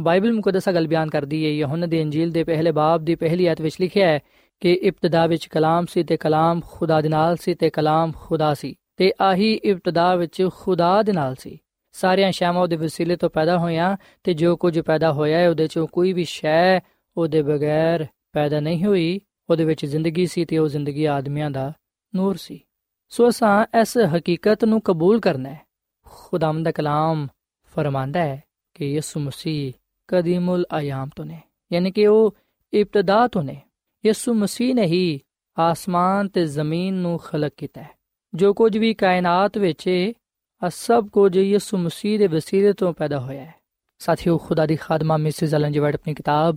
ਬਾਈਬਲ 0.00 0.32
ਮੁਕੱਦਸ 0.32 0.68
ਗੱਲ 0.68 0.88
ਬਿਆਨ 0.88 1.10
ਕਰਦੀ 1.10 1.44
ਹੈ, 1.44 1.50
ਯਹੋਨਾ 1.50 1.86
ਦੀ 1.86 2.00
ਇੰਜੀਲ 2.00 2.30
ਦੇ 2.30 2.44
ਪਹਿਲੇ 2.44 2.72
ਬਾਬ 2.72 3.04
ਦੀ 3.04 3.14
ਪਹਿਲੀ 3.14 3.46
ਆਇਤ 3.46 3.60
ਵਿੱਚ 3.60 3.76
ਲਿਖਿਆ 3.80 4.08
ਹੈ 4.08 4.20
ਕਿ 4.60 4.72
ਇਬਤਦਾ 4.72 5.26
ਵਿੱਚ 5.26 5.46
ਕਲਾਮ 5.46 5.86
ਸੀ 5.86 6.02
ਤੇ 6.02 6.16
ਕਲਾਮ 6.16 6.60
ਖੁਦਾ 6.70 7.00
ਦੇ 7.00 7.08
ਨਾਲ 7.08 7.36
ਸੀ 7.36 7.54
ਤੇ 7.54 7.70
ਕਲਾਮ 7.70 8.12
ਖੁਦਾ 8.12 8.54
ਸੀ 8.54 8.74
ਤੇ 8.96 9.12
ਆਹੀ 9.20 9.52
ਇਬਤਦਾ 9.54 10.14
ਵਿੱਚ 10.14 10.48
ਖੁਦਾ 10.54 11.02
ਦੇ 11.02 11.12
ਨਾਲ 11.12 11.34
ਸੀ। 11.34 11.58
ਸਾਰੀਆਂ 11.92 12.32
ਸ਼ੈਵਾਂ 12.32 12.62
ਉਹਦੇ 12.62 12.76
ਵਸੀਲੇ 12.76 13.16
ਤੋਂ 13.16 13.30
ਪੈਦਾ 13.30 13.58
ਹੋਈਆਂ 13.58 13.96
ਤੇ 14.24 14.34
ਜੋ 14.34 14.56
ਕੁਝ 14.56 14.80
ਪੈਦਾ 14.80 15.12
ਹੋਇਆ 15.12 15.38
ਹੈ 15.38 15.50
ਉਹਦੇ 15.50 15.66
ਚੋਂ 15.66 15.86
ਕੋਈ 15.86 16.12
ਵੀ 16.12 16.24
ਸ਼ੈ 16.24 16.80
ਉਹਦੇ 17.16 17.42
ਬਗੈਰ 17.42 18.06
ਪੈਦਾ 18.32 18.60
ਨਹੀਂ 18.60 18.84
ਹੋਈ। 18.84 19.20
ਉਹਦੇ 19.50 19.64
ਵਿੱਚ 19.64 19.86
ਜ਼ਿੰਦਗੀ 19.86 20.26
ਸੀ 20.26 20.44
ਤੇ 20.44 20.58
ਉਹ 20.58 20.68
ਜ਼ਿੰਦਗੀ 20.68 21.04
ਆਦਮੀਆਂ 21.04 21.50
ਦਾ 21.50 21.72
ਨੂਰ 22.14 22.34
ਸੀ। 22.34 22.60
ਸੋ 23.08 23.28
ਅਸਾਂ 23.28 23.80
ਇਸ 23.80 23.98
ਹਕੀਕਤ 24.16 24.64
ਨੂੰ 24.64 24.80
ਕਬੂਲ 24.80 25.20
ਕਰਨਾ 25.20 25.48
ਹੈ। 25.48 25.60
ਖੁਦਾਮ 26.04 26.62
ਦਾ 26.62 26.72
ਕਲਾਮ 26.72 27.26
ਫਰਮਾਂਦਾ 27.74 28.20
ਹੈ 28.20 28.42
ਕਿ 28.78 28.92
ਯਿਸੂ 28.94 29.20
ਮਸੀਹ 29.20 29.72
ਕਦੀਮੁਲ 30.08 30.66
ਆਯਾਮ 30.72 31.08
ਤੋਂ 31.16 31.24
ਨੇ 31.24 31.40
ਯਾਨੀ 31.72 31.90
ਕਿ 31.90 32.06
ਉਹ 32.06 32.34
ਇਬਤਦਾ 32.72 33.28
ਤੋਂ 33.28 33.42
ਨੇ 33.42 33.60
ਯਿਸੂ 34.06 34.34
ਮਸੀਹ 34.34 34.74
ਨੇ 34.74 34.86
ਹੀ 34.86 35.20
ਆਸਮਾਨ 35.58 36.28
ਤੇ 36.28 36.46
ਜ਼ਮੀਨ 36.46 36.94
ਨੂੰ 36.94 37.18
ਖਲਕ 37.18 37.52
ਕੀਤਾ 37.56 37.82
ਹੈ 37.82 37.90
ਜੋ 38.34 38.52
ਕੁਝ 38.52 38.78
ਵੀ 38.78 38.94
ਕਾਇਨਾਤ 38.94 39.58
ਵਿੱਚ 39.58 39.88
ਹੈ 39.88 40.12
ਸਭ 40.68 41.08
ਕੁਝ 41.08 41.36
ਯਿਸੂ 41.36 41.76
ਮਸੀਹ 41.76 42.18
ਦੇ 42.18 42.26
ਵਸੀਲੇ 42.26 42.72
ਤੋਂ 42.72 42.92
ਪੈਦਾ 42.92 43.20
ਹੋਇਆ 43.20 43.44
ਹੈ 43.44 43.54
ਸਾਥੀਓ 43.98 44.38
ਖੁਦਾ 44.38 44.66
ਦੀ 44.66 44.76
ਖਾਦਮਾ 44.76 45.16
ਮਿਸਿਸ 45.16 45.54
ਐਲਨ 45.54 45.72
ਜੀ 45.72 45.78
ਆਪਣੀ 45.78 46.14
ਕਿਤਾਬ 46.14 46.56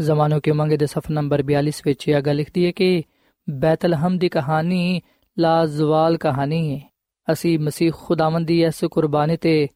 ਜ਼ਮਾਨੋ 0.00 0.40
ਕੇ 0.40 0.52
ਮੰਗੇ 0.52 0.76
ਦੇ 0.76 0.86
ਸਫਾ 0.86 1.14
ਨੰਬਰ 1.14 1.42
42 1.42 1.80
ਵਿੱਚ 1.86 2.08
ਇਹ 2.08 2.20
ਗੱਲ 2.20 2.36
ਲਿਖਦੀ 2.36 2.66
ਹੈ 2.66 2.70
ਕਿ 2.70 3.02
ਬੈਤਲਹਮ 3.50 4.18
ਦੀ 4.18 4.28
ਕਹਾਣੀ 4.28 5.00
ਲਾਜ਼ਵਾਲ 5.38 6.16
ਕਹਾਣੀ 6.16 6.74
ਹੈ 6.74 6.80
ਅਸੀਂ 7.32 7.58
ਮਸੀਹ 7.58 7.92
ਖੁਦਾਵੰਦ 7.92 8.46
ਦੀ 8.46 8.62
ਇਸ 8.62 8.84
ਕੁਰਬਾਨੀ 8.84 9.36
ਤੇ 9.36 9.68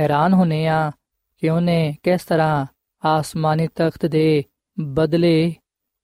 ਹੈਰਾਨ 0.00 0.34
ਹੋਨੇ 0.34 0.66
ਆ 0.66 0.90
ਕਿ 1.38 1.48
ਉਹਨੇ 1.50 1.96
ਕਿਸ 2.02 2.24
ਤਰ੍ਹਾਂ 2.24 2.66
ਆਸਮਾਨੀ 3.04 3.68
ਤਖਤ 3.74 4.06
ਦੇ 4.06 4.44
ਬਦਲੇ 4.80 5.54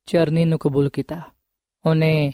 ਚਰਨੀ 0.07 0.45
ਨੂੰ 0.45 0.59
ਕਬੂਲ 0.59 0.89
ਕੀਤਾ? 0.89 1.21
ਉਹਨੇ 1.87 2.33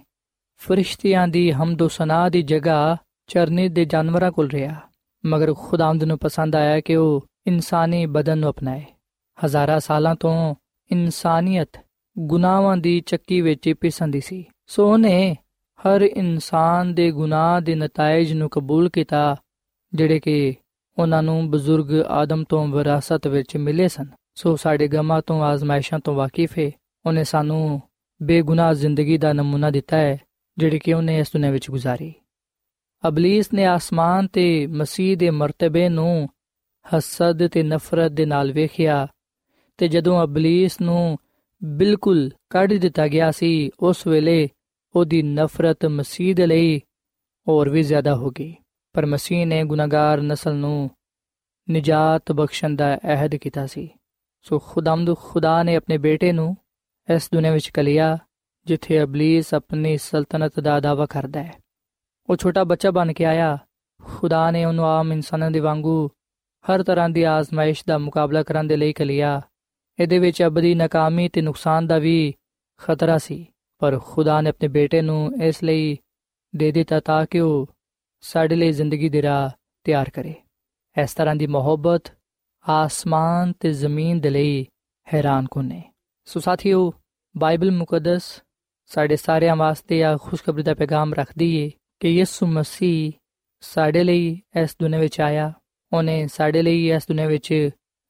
ਫਰਿਸ਼ਤਿਆਂ 0.57 1.29
ਦੀ 1.29 1.53
ਹਮਦੋ 1.53 1.89
ਸਨਾ 1.89 2.29
ਦੀ 2.29 2.43
ਜਗ੍ਹਾ 2.43 2.97
ਚਰਨੀ 3.27 3.69
ਦੇ 3.69 3.85
ਜਾਨਵਰਾਂ 3.85 4.33
ਕੋਲ 4.33 4.51
ਰਿਹਾ, 4.51 4.75
ਮਗਰ 5.27 5.55
ਖੁਦਾਵੰਦ 5.55 6.05
ਨੂੰ 6.05 6.19
ਪਸੰਦ 6.19 6.57
ਆਇਆ 6.57 6.81
ਕਿ 6.81 6.97
ਉਹ 6.97 7.27
ਇਨਸਾਨੀ 7.47 8.07
ਬਦਨ 8.07 8.39
ਨੂੰ 8.39 8.51
ਅਪਣਾਏ। 8.51 8.85
ਹਜ਼ਾਰਾਂ 9.45 9.81
ਸਾਲਾਂ 9.81 10.15
ਤੋਂ 10.15 10.55
ਇਨਸਾਨੀਅਤ 10.93 11.87
ਗੁਨਾਹਾਂ 12.19 12.77
ਦੀ 12.77 13.01
ਚੱਕੀ 13.01 13.41
ਵਿੱਚ 13.41 13.75
ਪਿਸੰਦੀ 13.81 14.21
ਸੀ। 14.21 14.45
ਸੋ 14.67 14.93
ਉਹਨੇ 14.93 15.37
ਹਰ 15.81 16.03
ਇਨਸਾਨ 16.03 16.95
ਦੇ 16.95 17.11
ਗੁਨਾਹ 17.11 17.61
ਦੇ 17.61 17.75
ਨਤੀਜੇ 17.75 18.35
ਨੂੰ 18.35 18.49
ਕਬੂਲ 18.49 18.89
ਕੀਤਾ, 18.89 19.37
ਜਿਹੜੇ 19.95 20.21
ਕਿ 20.21 20.55
ਉਹਨਾਂ 21.01 21.23
ਨੂੰ 21.23 21.51
ਬਜ਼ੁਰਗ 21.51 22.07
ਆਦਮ 22.07 22.45
ਤੋਂ 22.49 22.69
ਵਿਰਾਸਤ 22.69 23.27
ਵਿੱਚ 23.27 23.57
ਮਿਲੇ 23.57 23.89
ਸਨ। 23.89 24.07
ਸੋ 24.35 24.57
ਸਾਡੇ 24.57 24.89
ਗਮਾਂ 24.89 25.23
ਤੋਂ 25.27 25.43
ਆਜ਼ਮਾਇਸ਼ਾਂ 25.43 25.99
ਤੋਂ 25.99 26.15
ਵਾਕਿਫ 26.15 26.59
ਹੈ 26.59 26.71
ਉਹਨੇ 27.07 27.25
ਸਾਨੂੰ 27.25 27.83
ਬੇਗੁਨਾਹ 28.23 28.75
ਜ਼ਿੰਦਗੀ 28.75 29.19
ਦਾ 29.19 29.33
ਨਮੂਨਾ 29.33 29.71
ਦਿੱਤਾ 29.71 29.97
ਹੈ, 29.97 30.19
ਜਿਹੜੀ 30.59 30.79
ਕਿ 30.79 30.95
ਉਹਨੇ 30.95 31.19
ਇਸ 31.19 31.27
ਦੁਨੀਆਂ 31.33 31.53
ਵਿੱਚ 31.53 31.71
ਗੁਜ਼ਾਰੀ। 31.71 32.15
ਅਬਲਿਸ 33.09 33.53
ਨੇ 33.53 33.65
ਆਸਮਾਨ 33.65 34.27
ਤੇ 34.27 34.67
ਮਸੀਹ 34.67 35.17
ਦੇ 35.17 35.31
ਮਰਤਬੇ 35.31 35.89
ਨੂੰ 35.89 36.29
ਹਸਦ 36.97 37.47
ਤੇ 37.47 37.63
ਨਫ਼ਰਤ 37.63 38.13
ਦੇ 38.13 38.27
ਨਾਲ 38.27 38.53
ਵੇਖਿਆ 38.53 39.07
ਤੇ 39.79 39.89
ਜਦੋਂ 39.89 40.25
ਅਬਲਿਸ 40.25 40.81
ਨੂੰ 40.81 41.19
ਬਿਲਕੁਲ 41.65 42.31
ਕੱਢ 42.51 42.73
ਦਿੱਤਾ 42.73 43.09
ਗਿਆ 43.09 43.31
ਸੀ, 43.31 43.71
ਉਸ 43.81 44.07
ਵੇਲੇ 44.07 44.49
ਉਹਦੀ 44.97 45.23
ਨਫ਼ਰਤ 45.23 45.87
ਮਸੀਹ 45.87 46.35
ਦੇ 46.35 46.47
ਲਈ 46.47 46.81
ਹੋਰ 47.49 47.69
ਵੀ 47.69 47.83
ਜ਼ਿਆਦਾ 47.83 48.17
ਹੋ 48.17 48.31
ਗਈ। 48.31 48.55
ਪਰ 48.93 49.07
ਮਸੀਹ 49.07 49.47
ਨੇ 49.47 49.65
ਗੁਨਾਹਗਾਰ 49.65 50.21
ਨਸਲ 50.21 50.55
ਨੂੰ 50.55 50.91
ਨਜਾਤ 51.71 52.33
ਬਖਸ਼ਣ 52.33 52.77
ਦਾ 52.77 52.97
ਅਹਿਦ 52.97 53.35
ਕੀਤਾ 53.35 53.67
ਸੀ। 53.67 53.89
ਸੋ 54.43 54.59
ਖੁਦਾਮਦ, 54.59 55.17
ਖੁਦਾ 55.17 55.63
ਨੇ 55.63 55.77
ਆਪਣੇ 55.77 55.99
ਬੇਟੇ 55.99 56.33
ਨੂੰ 56.33 56.57
ਇਸ 57.15 57.29
ਦੁਨੀਆਂ 57.35 57.53
ਵਿੱਚ 57.53 57.69
ਕਲਿਆ 57.69 58.19
ਜਿੱਥੇ 58.65 59.03
ਅਬਲਿਸ 59.03 59.55
ਆਪਣੀ 59.55 59.99
ਸਲਤਨਤ 59.99 60.61
ਦਾ 60.61 60.81
ਦਾਵਾ 60.81 61.07
ਕਰਦਾ 61.07 61.43
ਹੈ। 61.43 61.55
ਉਹ 62.31 62.37
ਛੋਟਾ 62.37 62.65
ਬੱਚਾ 62.65 62.91
ਬਣ 62.91 63.13
ਕੇ 63.13 63.25
ਆਇਆ। 63.25 63.59
ਖੁਦਾ 64.03 64.51
ਨੇ 64.51 64.65
ਉਹਨੂੰ 64.65 64.85
ਆਮ 64.85 65.13
ਇਨਸਾਨਾਂ 65.13 65.51
ਦੇ 65.51 65.61
ਵਾਂਗੂ 65.61 66.11
ਹਰ 66.71 66.83
ਤਰ੍ਹਾਂ 66.83 67.09
ਦੀ 67.09 67.23
ਆਜ਼ਮਾਇਸ਼ 67.23 67.85
ਦਾ 67.89 67.99
ਮੁਕਾਬਲਾ 67.99 68.43
ਕਰਨ 68.43 68.67
ਦੇ 68.67 68.77
ਲਈ 68.77 68.93
ਕਲਿਆ 68.93 69.41
ਇਹਦੇ 70.01 70.19
ਵਿੱਚ 70.19 70.43
ਅਬਦੀ, 70.43 70.75
ਨਾਕਾਮੀ 70.75 71.29
ਤੇ 71.29 71.41
ਨੁਕਸਾਨ 71.41 71.87
ਦਾ 71.87 71.99
ਵੀ 71.99 72.35
ਖਤਰਾ 72.79 73.19
ਸੀ। 73.19 73.47
ਪਰ 73.79 73.99
ਖੁਦਾ 73.99 74.41
ਨੇ 74.41 74.51
ਆਪਣੇ 74.51 74.69
ਬੇਟੇ 74.69 75.03
ਨੂੰ 75.03 75.43
ਇਸ 75.43 75.65
ਲਈ 75.65 75.99
ਦੇ 76.57 76.73
ਦਿੱਤਾ 76.73 77.01
ਤਾਂ 77.01 77.27
ਕਿ 77.31 77.41
ਉਹ 77.41 77.69
ਸਾਡੇ 78.24 78.56
ਲਈ 78.56 78.72
ਜ਼ਿੰਦਗੀ 78.72 79.10
ਦੀ 79.10 79.22
ਰਾਹ 79.22 79.50
ਤਿਆਰ 79.86 80.10
ਕਰੇ 80.10 80.34
ਇਸ 80.96 81.14
ਤਰ੍ਹਾਂ 81.14 81.36
ਦੀ 81.36 81.48
ਮੁਹੱਬਤ 81.48 82.12
ਆਸਮਾਨ 82.66 83.54
ਤੇ 83.60 83.72
ਜ਼ਮੀਨ 83.74 84.20
ਦੇ 84.20 84.30
ਲਈ 84.30 84.66
ਹੈਰਾਨ 85.08 85.48
ਕੋਨੇ 85.48 85.82
ਸੋ 86.28 86.40
ਸਾਥੀਓ 86.40 86.92
ਬਾਈਬਲ 87.36 87.72
ਮੁਕੱਦਸ 87.72 88.42
ਸਾਡੇ 88.92 89.16
ਸਾਰਿਆਂ 89.16 89.56
ਵਾਸਤੇ 89.56 90.04
ਆ 90.04 90.16
ਖੁਸ਼ਖਬਰੀ 90.18 90.64
ਦਾ 90.64 90.74
ਪੈਗਾਮ 90.74 91.14
ਰੱਖਦੀ 91.14 91.56
ਏ 91.56 91.70
ਕਿ 92.00 92.10
ਯਿਸੂ 92.10 92.46
ਮਸੀਹ 92.46 93.12
ਸਾਡੇ 93.64 94.04
ਲਈ 94.04 94.42
ਇਸ 94.56 94.76
ਦੁਨੀਆਂ 94.80 95.00
ਵਿੱਚ 95.00 95.20
ਆਇਆ 95.22 95.52
ਉਹਨੇ 95.92 96.28
ਸਾਡੇ 96.28 96.62
ਲਈ 96.62 96.90
ਇਸ 96.90 97.08
ਦੁਨੀਆਂ 97.08 97.28
ਵਿੱਚ 97.28 97.54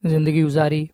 ਜ਼ਿੰਦਗੀ 0.03 0.43
گزارੀ 0.43 0.87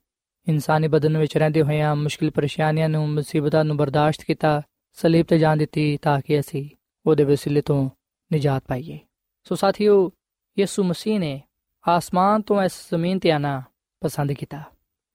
ਇਨਸਾਨੀ 0.48 0.88
ਬਦਨ 0.88 1.18
ਵਿੱਚ 1.18 1.38
ਰਹਿੰਦੇ 1.38 1.62
ਹੋਇਆਂ 1.62 1.96
ਮੁਸ਼ਕਿਲ 1.96 2.32
ਪਰੇਸ਼ਾਨੀਆਂ 2.32 2.89
ਨੂੰ 2.89 3.08
ਮੁਸੀਬਤਾਂ 3.10 3.63
ਨੂੰ 3.65 3.77
ਬਰਦਾਸ਼ਤ 3.77 4.24
ਕੀਤਾ 4.24 4.62
ਸਲੀਬ 4.98 5.25
ਤੇ 5.25 5.38
ਜਾਨ 5.38 5.58
ਦਿੱਤੀ 5.58 5.98
ਤਾਂ 5.98 6.20
ਕਿ 6.22 6.39
ਅਸੀਂ 6.39 6.70
ਉਹਦੇ 7.06 7.24
ਵਸੀਲੇ 7.24 7.62
ਤੋਂ 7.62 7.89
ਨਿਜਾਤ 8.32 8.63
ਪਾਈਏ 8.68 9.00
ਸੋ 9.49 9.55
ਸਾਥੀਓ, 9.55 10.12
ਯਿਸੂ 10.59 10.85
ਮਸੀਹ 10.85 11.21
ਨੇ 11.21 11.43
ਆਸਮਾਨ 11.88 12.43
ਤੋਂ 12.43 12.62
ਇਸ 12.62 12.91
ਜ਼ਮੀਨ 12.91 13.19
ਤੇ 13.19 13.31
ਆਣਾ 13.31 13.62
ਪਸੰਦ 14.00 14.33
ਕੀਤਾ। 14.33 14.62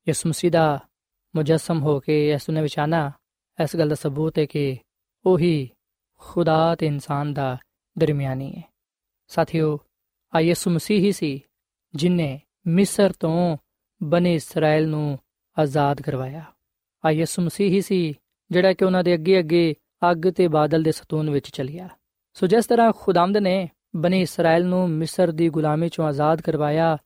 ਯਿਸੂ 0.07 0.29
ਮਸੀਹ 0.29 0.51
ਦਾ 0.51 0.79
ਮੁਜਸਮ 1.35 1.81
ਹੋ 1.81 1.99
ਕੇ 1.99 2.31
ਇਸ 2.31 2.41
ਦੁਨੀਆਂ 2.47 2.63
ਵਿੱਚ 2.63 2.79
ਆਣਾ 2.79 3.11
ਇਸ 3.63 3.75
ਗੱਲ 3.75 3.89
ਦਾ 3.89 3.95
ਸਬੂਤ 3.95 4.39
ਹੈ 4.39 4.45
ਕਿ 4.45 4.77
ਉਹੀ 5.25 5.69
ਖੁਦਾ 6.17 6.75
ਤੇ 6.75 6.85
ਇਨਸਾਨ 6.85 7.33
ਦਾ 7.33 7.57
ਦਰਮਿਆਨੀ 7.97 8.55
ਹੈ। 8.55 8.73
ਸਾਥੀਓ, 9.27 9.79
ਆ 10.35 10.39
ਯਿਸੂ 10.39 10.71
ਮਸੀਹ 10.71 10.99
ਹੀ 10.99 11.11
ਸੀ 11.11 11.41
ਜਿਨੇ 11.95 12.41
ਮਿਸਰ 12.67 13.11
ਤੋਂ 13.11 13.57
ਬਨੇ 14.03 14.35
ਇਸਰਾਇਲ 14.35 14.87
ਨੂੰ 14.87 15.19
ਆਜ਼ਾਦ 15.59 16.01
ਕਰਵਾਇਆ। 16.01 16.43
ਆ 17.05 17.11
ਯਿਸੂ 17.11 17.41
ਮਸੀਹ 17.41 17.69
ਹੀ 17.69 17.81
ਸੀ 17.81 18.13
ਜਿਹੜਾ 18.51 18.73
ਕਿ 18.73 18.85
ਉਹਨਾਂ 18.85 19.03
ਦੇ 19.03 19.13
ਅੱਗੇ 19.13 19.39
ਅੱਗੇ 19.39 19.75
ਅੱਗ 20.11 20.31
ਤੇ 20.35 20.47
ਬਾਦਲ 20.47 20.83
ਦੇ 20.83 20.91
ਸਤੂਨ 20.91 21.29
ਵਿੱਚ 21.29 21.49
ਚਲਿਆ। 21.49 21.89
ਸੋ 22.33 22.47
ਜਿਸ 22.47 22.65
ਤਰ੍ਹਾਂ 22.65 22.93
ਖੁਦਾਮਦ 22.95 23.37
ਨੇ 23.37 23.69
ਬਨੇ 23.93 24.21
ਇਸਰਾਇਲ 24.21 24.65
ਨੂੰ 24.65 24.89
ਮਿਸਰ 24.89 25.31
ਦੀ 25.31 25.49
ਗੁਲਾਮੀ 25.49 25.89
ਚੋਂ 25.89 26.05
ਆਜ਼ਾਦ 26.05 26.41
ਕਰਵਾਇਆ 26.41 26.97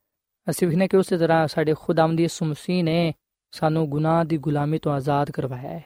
ਅਸੀਂ 0.47 0.67
ਵੀ 0.67 0.75
ਨੇ 0.75 0.87
ਕਿ 0.87 0.97
ਉਸੇ 0.97 1.17
ਤਰ੍ਹਾਂ 1.17 1.47
ਸਾਡੇ 1.47 1.73
ਖੁਦਾਮਦ 1.73 2.19
ਯਿਸੂ 2.19 2.45
ਮਸੀਹ 2.45 2.83
ਨੇ 2.83 3.13
ਸਾਨੂੰ 3.53 3.89
ਗੁਨਾਹ 3.89 4.23
ਦੀ 4.25 4.37
ਗੁਲਾਮੀ 4.37 4.77
ਤੋਂ 4.77 4.91
ਆਜ਼ਾਦ 4.91 5.31
ਕਰਵਾਇਆ 5.31 5.69
ਹੈ 5.69 5.83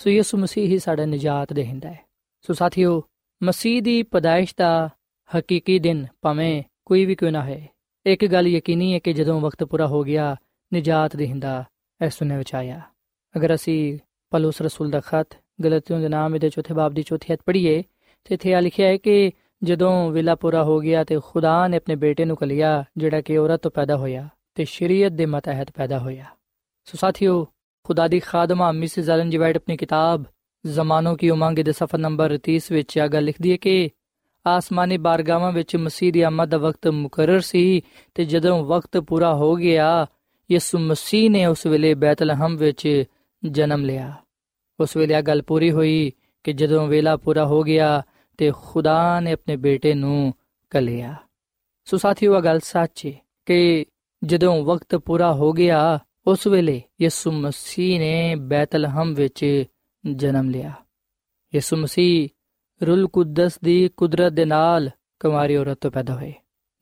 ਸੋ 0.00 0.10
ਯਿਸੂ 0.10 0.38
ਮਸੀਹ 0.38 0.66
ਹੀ 0.66 0.78
ਸਾਡਾ 0.78 1.04
ਨਜਾਤ 1.04 1.52
ਦੇਹਿੰਦਾ 1.52 1.88
ਹੈ 1.88 1.98
ਸੋ 2.44 2.52
ਸਾਥੀਓ 2.52 3.02
ਮਸੀਹ 3.40 3.82
ਦੀ 3.82 4.02
ਪਦਾਇਸ਼ 4.02 4.54
ਦਾ 4.58 4.88
ਹਕੀਕੀ 5.30 5.78
ਦਿਨ 5.78 6.06
ਭਾਵੇਂ 6.22 6.62
ਕੋਈ 6.86 7.04
ਵੀ 7.04 7.14
ਕਿਉਂ 7.14 7.32
ਨਾ 7.32 7.42
ਹੈ 7.44 7.66
ਇੱਕ 8.06 8.24
ਗੱਲ 8.26 8.46
ਯਕੀਨੀ 8.46 8.92
ਹੈ 8.94 8.98
ਕਿ 8.98 9.12
ਜਦੋਂ 9.12 9.40
ਵਕਤ 9.40 9.64
ਪੂਰਾ 9.64 9.86
ਹੋ 9.86 10.02
ਗਿਆ 10.02 10.36
ਨਜਾਤ 10.72 11.16
ਦੇਹਿੰਦਾ 11.16 11.64
ਇਸ 12.00 12.18
ਦੁਨੀਆਂ 12.18 12.38
ਵਿੱਚ 12.38 12.54
ਆਇਆ 12.54 12.80
ਅਗਰ 13.34 13.54
ਅਸੀਂ 13.54 13.98
ਪਲੂਸ 14.32 14.62
ਰਸੂਲ 14.62 14.90
ਦਾ 14.90 15.00
ਖਤ 15.00 15.34
ਗਲਤੀਆਂ 15.64 16.00
ਦੇ 16.00 16.08
ਨਾਮ 16.08 16.38
ਦੇ 16.38 16.50
ਚੌਥੇ 16.50 16.74
ਬਾਬ 16.74 16.94
ਦੀ 16.94 17.02
ਚੌਥੀ 17.02 17.32
ਹੱਥ 17.32 17.42
ਪੜ੍ਹੀਏ 17.46 17.82
ਤੇ 18.26 18.34
ਇੱਥੇ 18.34 18.54
ਆ 18.54 18.60
ਲਿਖਿਆ 18.60 18.86
ਹੈ 18.86 18.96
ਕਿ 18.96 19.30
ਜਦੋਂ 19.62 20.10
ਵੇਲਾ 20.10 20.34
ਪੂਰਾ 20.34 20.64
ਹੋ 20.64 20.80
ਗਿਆ 20.80 21.04
ਤੇ 21.04 21.20
ਖੁਦਾ 21.26 21.68
ਨੇ 21.68 21.76
ਆਪਣੇ 21.76 21.96
ਬੇਟੇ 21.96 22.24
ਨੂੰ 22.24 22.36
ਕਲਿਆ 22.36 22.84
ਜਿਹੜਾ 22.96 23.20
ਕਿ 23.20 23.38
ਔਰਤ 23.38 23.60
ਤੋਂ 23.60 23.70
ਪੈਦਾ 23.70 23.96
ਹੋਇਆ 23.96 24.28
ਤੇ 24.54 24.64
ਸ਼ਰੀਅਤ 24.64 25.12
ਦੇ 25.12 25.26
ਮਤਹਿਤ 25.26 25.70
ਪੈਦਾ 25.70 25.98
ਹੋਇਆ। 25.98 26.24
ਸੋ 26.84 26.98
ਸਾਥੀਓ, 27.00 27.46
ਖੁਦਾ 27.84 28.08
ਦੀ 28.08 28.20
ਖਾਦਮਾ 28.20 28.72
ਮਿਸਿਸ 28.72 29.08
ਐਲਨ 29.08 29.30
ਜੀ 29.30 29.36
ਵਾਈਟ 29.36 29.56
ਆਪਣੀ 29.56 29.76
ਕਿਤਾਬ 29.76 30.24
ਜ਼ਮਾਨੋ 30.66 31.16
ਕੀ 31.16 31.30
ਉਮੰਗ 31.30 31.58
ਦੇ 31.58 31.72
ਸਫਾ 31.72 31.98
ਨੰਬਰ 31.98 32.38
30 32.50 32.72
ਵਿੱਚ 32.72 32.98
ਆ 32.98 33.06
ਗੱਲ 33.06 33.24
ਲਿਖਦੀ 33.24 33.52
ਹੈ 33.52 33.56
ਕਿ 33.56 33.88
ਆਸਮਾਨੀ 34.46 34.96
ਬਾਰਗਾਵਾਂ 34.96 35.52
ਵਿੱਚ 35.52 35.76
ਮਸੀਹ 35.76 36.12
ਦੀ 36.12 36.20
ਆਮਦ 36.20 36.48
ਦਾ 36.48 36.58
ਵਕਤ 36.58 36.88
ਮੁਕਰਰ 36.88 37.40
ਸੀ 37.40 37.82
ਤੇ 38.14 38.24
ਜਦੋਂ 38.24 38.64
ਵਕਤ 38.64 38.98
ਪੂਰਾ 38.98 39.34
ਹੋ 39.34 39.54
ਗਿਆ, 39.54 40.06
ਯਿਸੂ 40.52 40.78
ਮਸੀਹ 40.78 41.30
ਨੇ 41.30 41.46
ਉਸ 41.46 41.66
ਵੇਲੇ 41.66 41.94
ਬੈਤਲਹਮ 41.94 42.56
ਵਿੱਚ 42.56 43.04
ਜਨਮ 43.50 43.84
ਲਿਆ। 43.84 44.12
ਉਸ 44.80 44.96
ਵੇਲੇ 44.96 45.14
ਆ 45.14 45.20
ਗੱਲ 45.20 45.42
ਪੂਰੀ 45.42 45.70
ਹੋਈ 45.70 46.12
ਕਿ 46.44 46.52
ਜਦੋਂ 46.52 46.86
ਵੇਲਾ 46.86 47.16
ਪੂਰਾ 47.16 47.46
ਹੋ 47.46 47.62
ਗਿਆ 47.62 48.02
ਤੇ 48.38 48.52
ਖੁਦਾ 48.62 49.20
ਨੇ 49.20 49.32
ਆਪਣੇ 49.32 49.56
ਬੇਟੇ 49.56 49.94
ਨੂੰ 49.94 50.34
ਕਲਿਆ 50.70 51.14
ਸੋ 51.84 51.96
ਸਾਥੀਓ 51.96 52.34
ਆ 52.34 52.40
ਗੱਲ 52.40 52.60
ਸੱਚ 52.60 53.06
ਹੈ 53.06 53.12
ਕਿ 53.46 53.86
ਜਦੋਂ 54.24 54.64
ਵਕਤ 54.64 54.96
ਪੂਰਾ 54.96 55.34
ਹੋ 55.34 55.52
ਗਿਆ, 55.52 55.98
ਉਸ 56.26 56.46
ਵੇਲੇ 56.46 56.82
ਯਿਸੂ 57.00 57.32
ਮਸੀਹ 57.32 57.98
ਨੇ 57.98 58.34
ਬੈਤਲਹਮ 58.34 59.14
ਵਿੱਚ 59.14 59.64
ਜਨਮ 60.14 60.50
ਲਿਆ। 60.50 60.72
ਯਿਸੂ 61.54 61.76
ਮਸੀਹ 61.76 62.28
ਰੂਲ 62.86 63.08
ਕੁਦਸ 63.08 63.58
ਦੀ 63.64 63.88
ਕੁਦਰਤ 63.88 64.32
ਦੇ 64.32 64.44
ਨਾਲ 64.44 64.90
ਕੁਮਾਰੀ 65.20 65.56
ਔਰਤ 65.56 65.78
ਤੋਂ 65.80 65.90
ਪੈਦਾ 65.90 66.14
ਹੋਏ, 66.14 66.34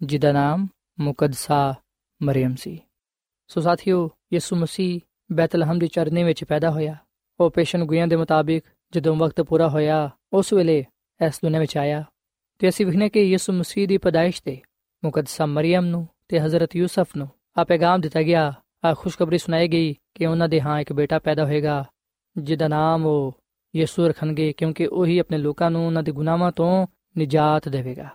ਜਿਹਦਾ 0.02 0.32
ਨਾਮ 0.32 0.66
ਮੁਕੱਦਸਾ 1.00 1.74
ਮਰੀਮ 2.22 2.54
ਸੀ। 2.54 2.82
ਸੋ 3.48 3.60
ਸਾਥੀਓ, 3.60 4.10
ਯਿਸੂ 4.32 4.56
ਮਸੀਹ 4.56 5.00
ਬੈਤਲਹਮ 5.32 5.78
ਦੀ 5.78 5.88
ਚਰਨੀ 5.88 6.24
ਵਿੱਚ 6.24 6.44
ਪੈਦਾ 6.44 6.70
ਹੋਇਆ। 6.70 6.96
ਉਹ 7.40 7.50
ਪੇਸ਼ਨ 7.50 7.84
ਗੁਈਆਂ 7.84 8.06
ਦੇ 8.06 8.16
ਮੁਤਾਬਿਕ 8.16 8.64
ਜਦੋਂ 8.92 9.16
ਵਕਤ 9.16 9.40
ਪੂਰਾ 9.40 9.68
ਹੋਇਆ, 9.68 10.10
ਉਸ 10.32 10.52
ਵੇਲੇ 10.52 10.84
ਇਸ 11.26 11.40
ਦੁਨੀਆਂ 11.42 11.60
ਵਿੱਚ 11.60 11.76
ਆਇਆ 11.76 12.04
ਤੇ 12.58 12.68
ਅਸੀਂ 12.68 12.86
ਵਿਖਨੇ 12.86 13.08
ਕਿ 13.08 13.20
ਯਿਸੂ 13.20 13.52
ਮਸੀਹ 13.52 13.88
ਦੀ 13.88 13.98
ਪਦਾਇਸ਼ 13.98 14.42
ਤੇ 14.42 14.60
ਮੁਕੱਦਸਾ 15.04 15.46
ਮਰੀਮ 15.46 15.84
ਨੂੰ 15.84 16.08
ਤੇ 16.28 16.40
ਹਜ਼ਰਤ 16.40 16.76
ਯੂਸਫ 16.76 17.06
ਨੂੰ 17.16 17.28
ਆ 17.58 17.64
ਪੈਗਾਮ 17.64 18.00
ਦਿੱਤਾ 18.00 18.22
ਗਿਆ। 18.22 18.52
ਆ 18.84 18.94
ਖੁਸ਼ਖਬਰੀ 18.94 19.38
ਸੁਣਾਈ 19.38 19.68
ਗਈ 19.68 19.94
ਕਿ 20.14 20.26
ਉਹਨਾਂ 20.26 20.48
ਦੇ 20.48 20.60
ਹਾਂ 20.60 20.80
ਇੱਕ 20.80 20.92
ਬੇਟਾ 20.92 21.18
ਪੈਦਾ 21.18 21.44
ਹੋਏਗਾ, 21.44 21.84
ਜਿਹਦਾ 22.38 22.68
ਨਾਮ 22.68 23.06
ਉਹ 23.06 23.40
ਯਿਸੂ 23.76 24.08
ਰੱਖਣਗੇ 24.08 24.52
ਕਿਉਂਕਿ 24.52 24.86
ਉਹੀ 24.86 25.18
ਆਪਣੇ 25.18 25.38
ਲੋਕਾਂ 25.38 25.70
ਨੂੰ 25.70 25.86
ਉਹਨਾਂ 25.86 26.02
ਦੇ 26.02 26.12
ਗੁਨਾਹਾਂ 26.12 26.52
ਤੋਂ 26.52 26.86
ਨਿਜਾਤ 27.18 27.68
ਦੇਵੇਗਾ। 27.68 28.08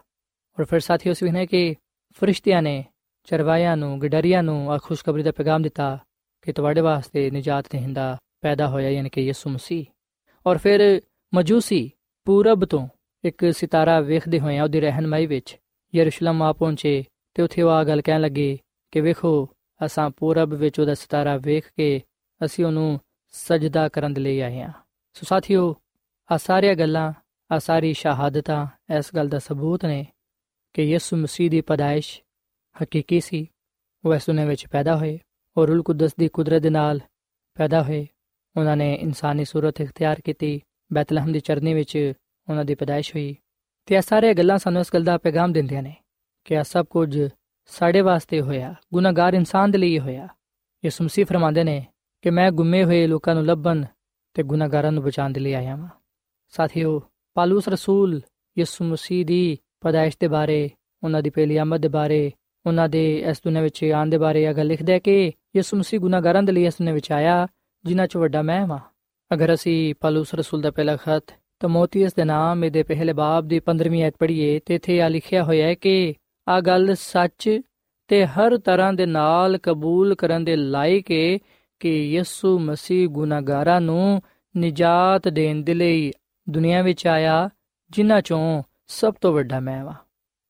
ਔਰ 0.60 0.66
ਫਿਰ 0.66 0.80
ਸਾਥੀਓ 0.80 1.14
ਅਸੀਂ 1.14 1.28
ਵਿਖਨੇ 1.28 1.48
ਕਿ 1.48 1.76
ਫਰਿਸ਼ਤਿਆਂ 2.14 2.62
ਨੇ 2.62 2.86
ਚਰਵਾਇਆਂ 3.24 3.78
ਨੂੰ, 3.78 4.02
ਗਡਰੀਆਂ 4.02 4.44
ਨੂੰ 4.44 4.72
ਆ 4.72 4.78
ਖੁਸ਼ਖਬਰੀ 4.84 5.24
ਦਾ 5.24 5.32
ਪੈਗਾਮ 5.32 5.62
ਦਿੱਤਾ 5.62 6.00
ਕਿ 6.42 6.54
ਤੁਹਾਡੇ 6.54 6.82
ਵਾਸਤੇ 6.82 7.32
ਨਿਜਾਤ 7.32 7.66
ਦੇਹਿੰਦਾ 7.72 8.18
ਪੈਦਾ 8.42 8.68
ਹੋਇਆ, 8.68 8.90
ਯਾਨੀ 8.90 9.10
ਕਿ 9.10 9.22
ਯਿਸੂ 9.22 9.50
ਮਸੀਹ। 9.50 9.86
ਔਰ 10.48 10.58
ਫਿਰ 10.58 11.02
ਮਜੂਸੀ 11.34 11.92
ਪੂਰਬ 12.26 12.66
ਤੋਂ 12.66 12.88
ਇੱਕ 13.24 13.54
ਸਿਤਾਰਾ 13.54 14.00
ਵੇਖਦੇ 14.00 14.40
ਹੋਏ 14.40 14.60
ਉਹਦੀ 14.60 14.80
ਰਹਿਨਮਾਈ 14.80 15.26
ਵਿੱਚ 15.26 15.58
ਯਰੂਸ਼ਲਮ 15.96 16.42
ਆ 16.42 16.54
ਪਹੁੰਚੇ 16.54 17.04
ਤੇ 17.34 17.44
ਉੱਥੇ 17.44 17.62
ਉਹ 17.62 17.70
ਆ 17.70 17.84
ਗੱਲ 17.84 18.02
ਕਹਿਣ 18.02 18.22
ਲੱਗੇ 18.22 18.60
ਕਿ 18.92 19.02
ਵੇਖੋ, 19.02 19.50
ਅਸਾਂ 19.86 20.10
ਪੂਰਬ 20.10 20.54
ਵਿੱਚ 20.54 20.80
ਉਹਦਾ 20.80 20.94
ਸਿਤਾਰਾ 20.94 21.38
ਵੇਖ 21.38 21.72
ਕੇ 21.76 22.02
ਅਸੀਂ 22.46 22.66
ਉਹਨੂੰ 22.66 23.00
ਸਜਦਾ 23.32 23.90
ਕਰਨ 23.90 24.14
ਦੇ 24.14 24.22
ਲਈ 24.22 24.40
ਆਏ 24.40 24.60
ਹਾਂ। 24.60 24.72
ਸੋ 25.14 25.22
ਸਾਥੀਓ 25.24 25.76
ਆ 26.32 26.38
ਸਾਰੀਆਂ 26.38 26.76
ਗੱਲਾਂ 26.76 27.14
ਆ 27.52 27.60
ਸਾਰੀ 27.60 27.94
ਸ਼ਹਾਦਤਾਂ 27.94 28.68
ਇਸ 28.98 29.16
ਗੱਲ 29.16 29.28
ਦਾ 29.28 29.40
ਸਬੂਤ 29.40 29.86
ਨੇ 29.86 30.08
ਕਿ 30.74 30.84
ਯਿਸੂ 30.84 31.18
ਮਸੀਹ 31.18 31.50
ਦੀ 31.50 31.62
ਪਦਾਇਸ਼ 31.62 32.22
ਹਕੀਕੀ 32.84 33.20
ਸੀ। 33.20 33.48
ਉਹ 34.06 34.16
ਇਸ 34.16 34.26
ਦੁਨੀਆਂ 34.28 34.46
ਵਿੱਚ 34.46 34.68
ਪੈਦਾ 34.68 34.98
ਹੋਏ 34.98 35.20
ਔਰ 35.58 35.68
ਰੂਲ 35.68 35.84
ਕੁਦਸ 35.84 36.16
ਦੀ 36.16 36.28
ਕੁਦਰਤ 36.28 36.62
ਦੇ 36.62 36.70
ਨਾਲ 36.70 37.00
ਪੈਦਾ 37.54 37.84
ਹੋਏ। 37.84 38.08
ਉਹਨਾਂ 38.58 38.78
ਨੇ 38.78 38.94
ਇਨਸਾਨੀ 38.94 39.46
ਸੂਰਤ 39.46 39.82
ਇਖਤਿਆਰ 39.82 40.22
ਕੀਤੀ 40.22 40.62
ਬੈਤਲਹਮ 40.94 41.32
ਦੀ 41.32 41.40
ਚਰਨੀ 41.40 41.74
ਵਿੱਚ 41.74 42.14
ਉਹਨਾਂ 42.50 42.66
ਦੀ 42.66 42.76
ਪਦਾਇਸ਼ 42.76 43.16
ਹੋਈ 43.16 43.36
ਤੇ 43.86 43.96
ਇਹ 43.96 44.02
ਸਾਰੇ 44.02 44.34
ਗੱਲਾਂ 44.34 44.58
ਸਾਨੂੰ 44.58 44.82
ਇਸ 44.82 44.88
ਗੱਲ 44.94 45.04
ਦਾ 45.04 45.18
ਪੈਗਾਮ 45.18 45.54
ਦਿੰਦੀਆਂ 45.54 45.84
ਨੇ 45.84 45.96
ਕਿ 46.46 46.56
ਇਹ 46.56 46.64
ਸਭ 46.64 46.86
ਕੁਝ 46.86 47.30
ਸਾਡੇ 47.66 48.02
ਵਾਸਤੇ 48.02 48.42
ਹੋਇਆ, 48.42 48.76
ਗੁਨਾਹਗਾਰ 48.94 49.34
ਇਨਸਾਨ 49.34 49.72
ਦੇ 49.72 49.78
ਲਈ 49.78 50.00
ਹੋਇਆ। 50.00 50.28
ਯਿਸੂ 50.86 51.04
ਮਸੀਹ 51.04 51.26
ਫਰਮਾਉਂਦੇ 51.26 51.64
ਨੇ 51.64 51.86
ਕਿ 52.22 52.30
ਮੈਂ 52.30 52.52
ਗੁੰਮੇ 52.52 52.84
ਹੋਏ 52.84 53.08
ਲੋਕਾਂ 53.08 53.36
ਨੂੰ 53.36 53.46
ਲੱਭਣ 53.46 53.86
ਤੇ 54.34 54.44
ਗੁਨਾਹਗਾਰਾਂ 54.44 54.92
ਨੂੰ 54.92 55.04
ਬਚਾਉਣ 55.04 55.32
ਦੇ 55.32 55.40
ਲਈ 55.40 55.54
ਆਇਆ 55.54 55.76
ਹਾਂ 55.76 55.88
ਸਾਥੀਓ, 56.50 57.02
ਪਾਲੂਸ 57.34 57.70
ਰਸੂਲ 57.70 58.22
ਯਿਸੂ 58.58 58.86
ਮਸੀਹ 58.86 59.26
ਦੀ 59.26 59.58
ਪਦਾਇਸ਼ 59.82 60.18
ਦੇ 60.20 60.28
ਬਾਰੇ, 60.28 60.70
ਉਹਨਾਂ 61.04 61.22
ਦੀ 61.22 61.30
ਪਹਿਲੀ 61.30 61.58
ਆਮਦ 61.58 61.82
ਦੇ 61.82 61.88
ਬਾਰੇ, 61.88 62.32
ਉਹਨਾਂ 62.66 62.90
ਦੇ 62.90 63.20
ਇਸ 63.30 63.42
ਦੁਨੀਆਂ 63.44 63.64
ਵਿੱਚ 63.64 63.84
ਆਉਣ 63.84 64.10
ਦੇ 64.10 64.18
ਬਾਰੇ 64.18 64.44
ਇਹ 64.44 64.54
ਗੱਲ 64.54 64.68
ਲਿਖਦਾ 64.68 64.94
ਹੈ 64.94 65.00
ਕਿ 65.00 65.32
ਯਿਸੂ 65.56 65.78
ਮਸੀਹ 65.78 66.00
ਗੁਨਾਹਗਾਰਾਂ 66.00 66.44
ਦੇ 66.44 66.52
ਲਈ 66.52 66.66
ਇਸ 66.66 66.74
ਦੁਨੀਆਂ 66.74 66.94
ਵਿੱਚ 66.94 67.12
ਆਇਆ, 67.12 67.48
ਜਿਨ੍ਹਾਂ 67.86 68.08
ਚ 68.08 68.18
ਵੱਡਾ 68.18 68.42
ਮੈਂ 68.42 68.68
ਹਾਂ 68.68 68.80
ਅਗਰ 69.34 69.54
ਅਸੀਂ 69.54 69.96
ਪਾਲੂਸ 70.00 70.34
ਰਸੂਲ 70.36 70.62
ਦਾ 70.62 70.72
ਪਹਿਲਾ 70.72 70.96
ਖਤ 70.96 71.34
ਤਮੋਥੀਅਸ 71.60 72.14
ਦੇ 72.14 72.24
ਨਾਮ 72.24 72.64
ਇਹਦੇ 72.64 72.84
ਪਹਿਲੇ 72.84 73.14
ਬਾਬ 73.14 73.48
ਦੀ 73.48 73.60
15ਵੀਂ 73.66 74.04
ਆਇਤ 74.04 74.16
ਪੜ੍ਹੀਏ, 74.20 74.60
ਤੇ 74.60 74.76
ਇੱਥੇ 74.76 75.02
ਆ 75.02 75.08
ਲਿਖਿਆ 75.08 75.44
ਹੋਇਆ 75.44 75.68
ਹੈ 75.68 75.74
ਕਿ 75.74 76.14
ਆ 76.48 76.60
ਗੱਲ 76.62 76.96
ਸੱਚ 76.96 77.50
ਤੇ 78.08 78.26
ਹਰ 78.26 78.58
ਤਰ੍ਹਾਂ 78.58 78.94
ਦੇ 78.94 79.06
ਨਾਲ 79.06 79.58
ਕਬੂਲ 79.58 80.16
ਕਰਨ 80.16 80.44
ਦੇ 80.44 80.56
ਲਾਇਕ 80.56 81.12
ਹੈ 81.12 81.38
ਕਿ 81.80 81.92
ਯਿਸੂ 82.14 82.58
ਮਸੀਹ 82.60 83.08
ਗੁਨਾਹਗਾਰਾਂ 83.10 83.80
ਨੂੰ 83.82 84.22
ਨਿਜਾਤ 84.56 85.28
ਦੇਣ 85.28 85.62
ਦੇ 85.64 85.74
ਲਈ 85.74 86.12
ਦੁਨੀਆ 86.50 86.82
ਵਿੱਚ 86.82 87.08
ਆਇਆ, 87.08 87.50
ਜਿਨ੍ਹਾਂ 87.92 88.22
ਚੋਂ 88.22 88.64
ਸਭ 88.88 89.14
ਤੋਂ 89.22 89.34
ਵੱਡਾ 89.34 89.60
ਮੈਂ 89.60 89.78
ਹਾਂ 89.86 89.94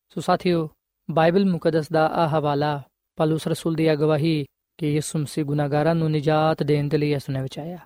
ਸੋ 0.09 0.21
ਸਾਥੀਓ, 0.21 0.67
ਬਾਈਬਲ 1.09 1.45
ਮੁਕੱਦਸ 1.45 1.91
ਦਾ 1.91 2.07
ਆ 2.07 2.27
ਹਵਾਲਾ 2.27 2.81
ਪਾਲੂਸ 3.17 3.47
ਰਸੂਲ 3.47 3.75
ਦੀ 3.75 3.91
ਅਗਵਾਹੀ 3.93 4.45
ਕਿ 4.79 4.93
ਯਿਸੂ 4.93 5.19
ਮਸੀਹ 5.19 5.45
ਗੁਨਾਹਗਾਰਾਂ 5.45 5.95
ਨੂੰ 5.95 6.11
ਨਿਜਾਤ 6.11 6.63
ਦੇਣ 6.63 6.87
ਦੇ 6.87 6.97
ਲਈ 6.97 7.13
ਇਸ 7.13 7.29
ਨੇ 7.29 7.41
ਵਿੱਚ 7.41 7.59
ਆਇਆ 7.59 7.77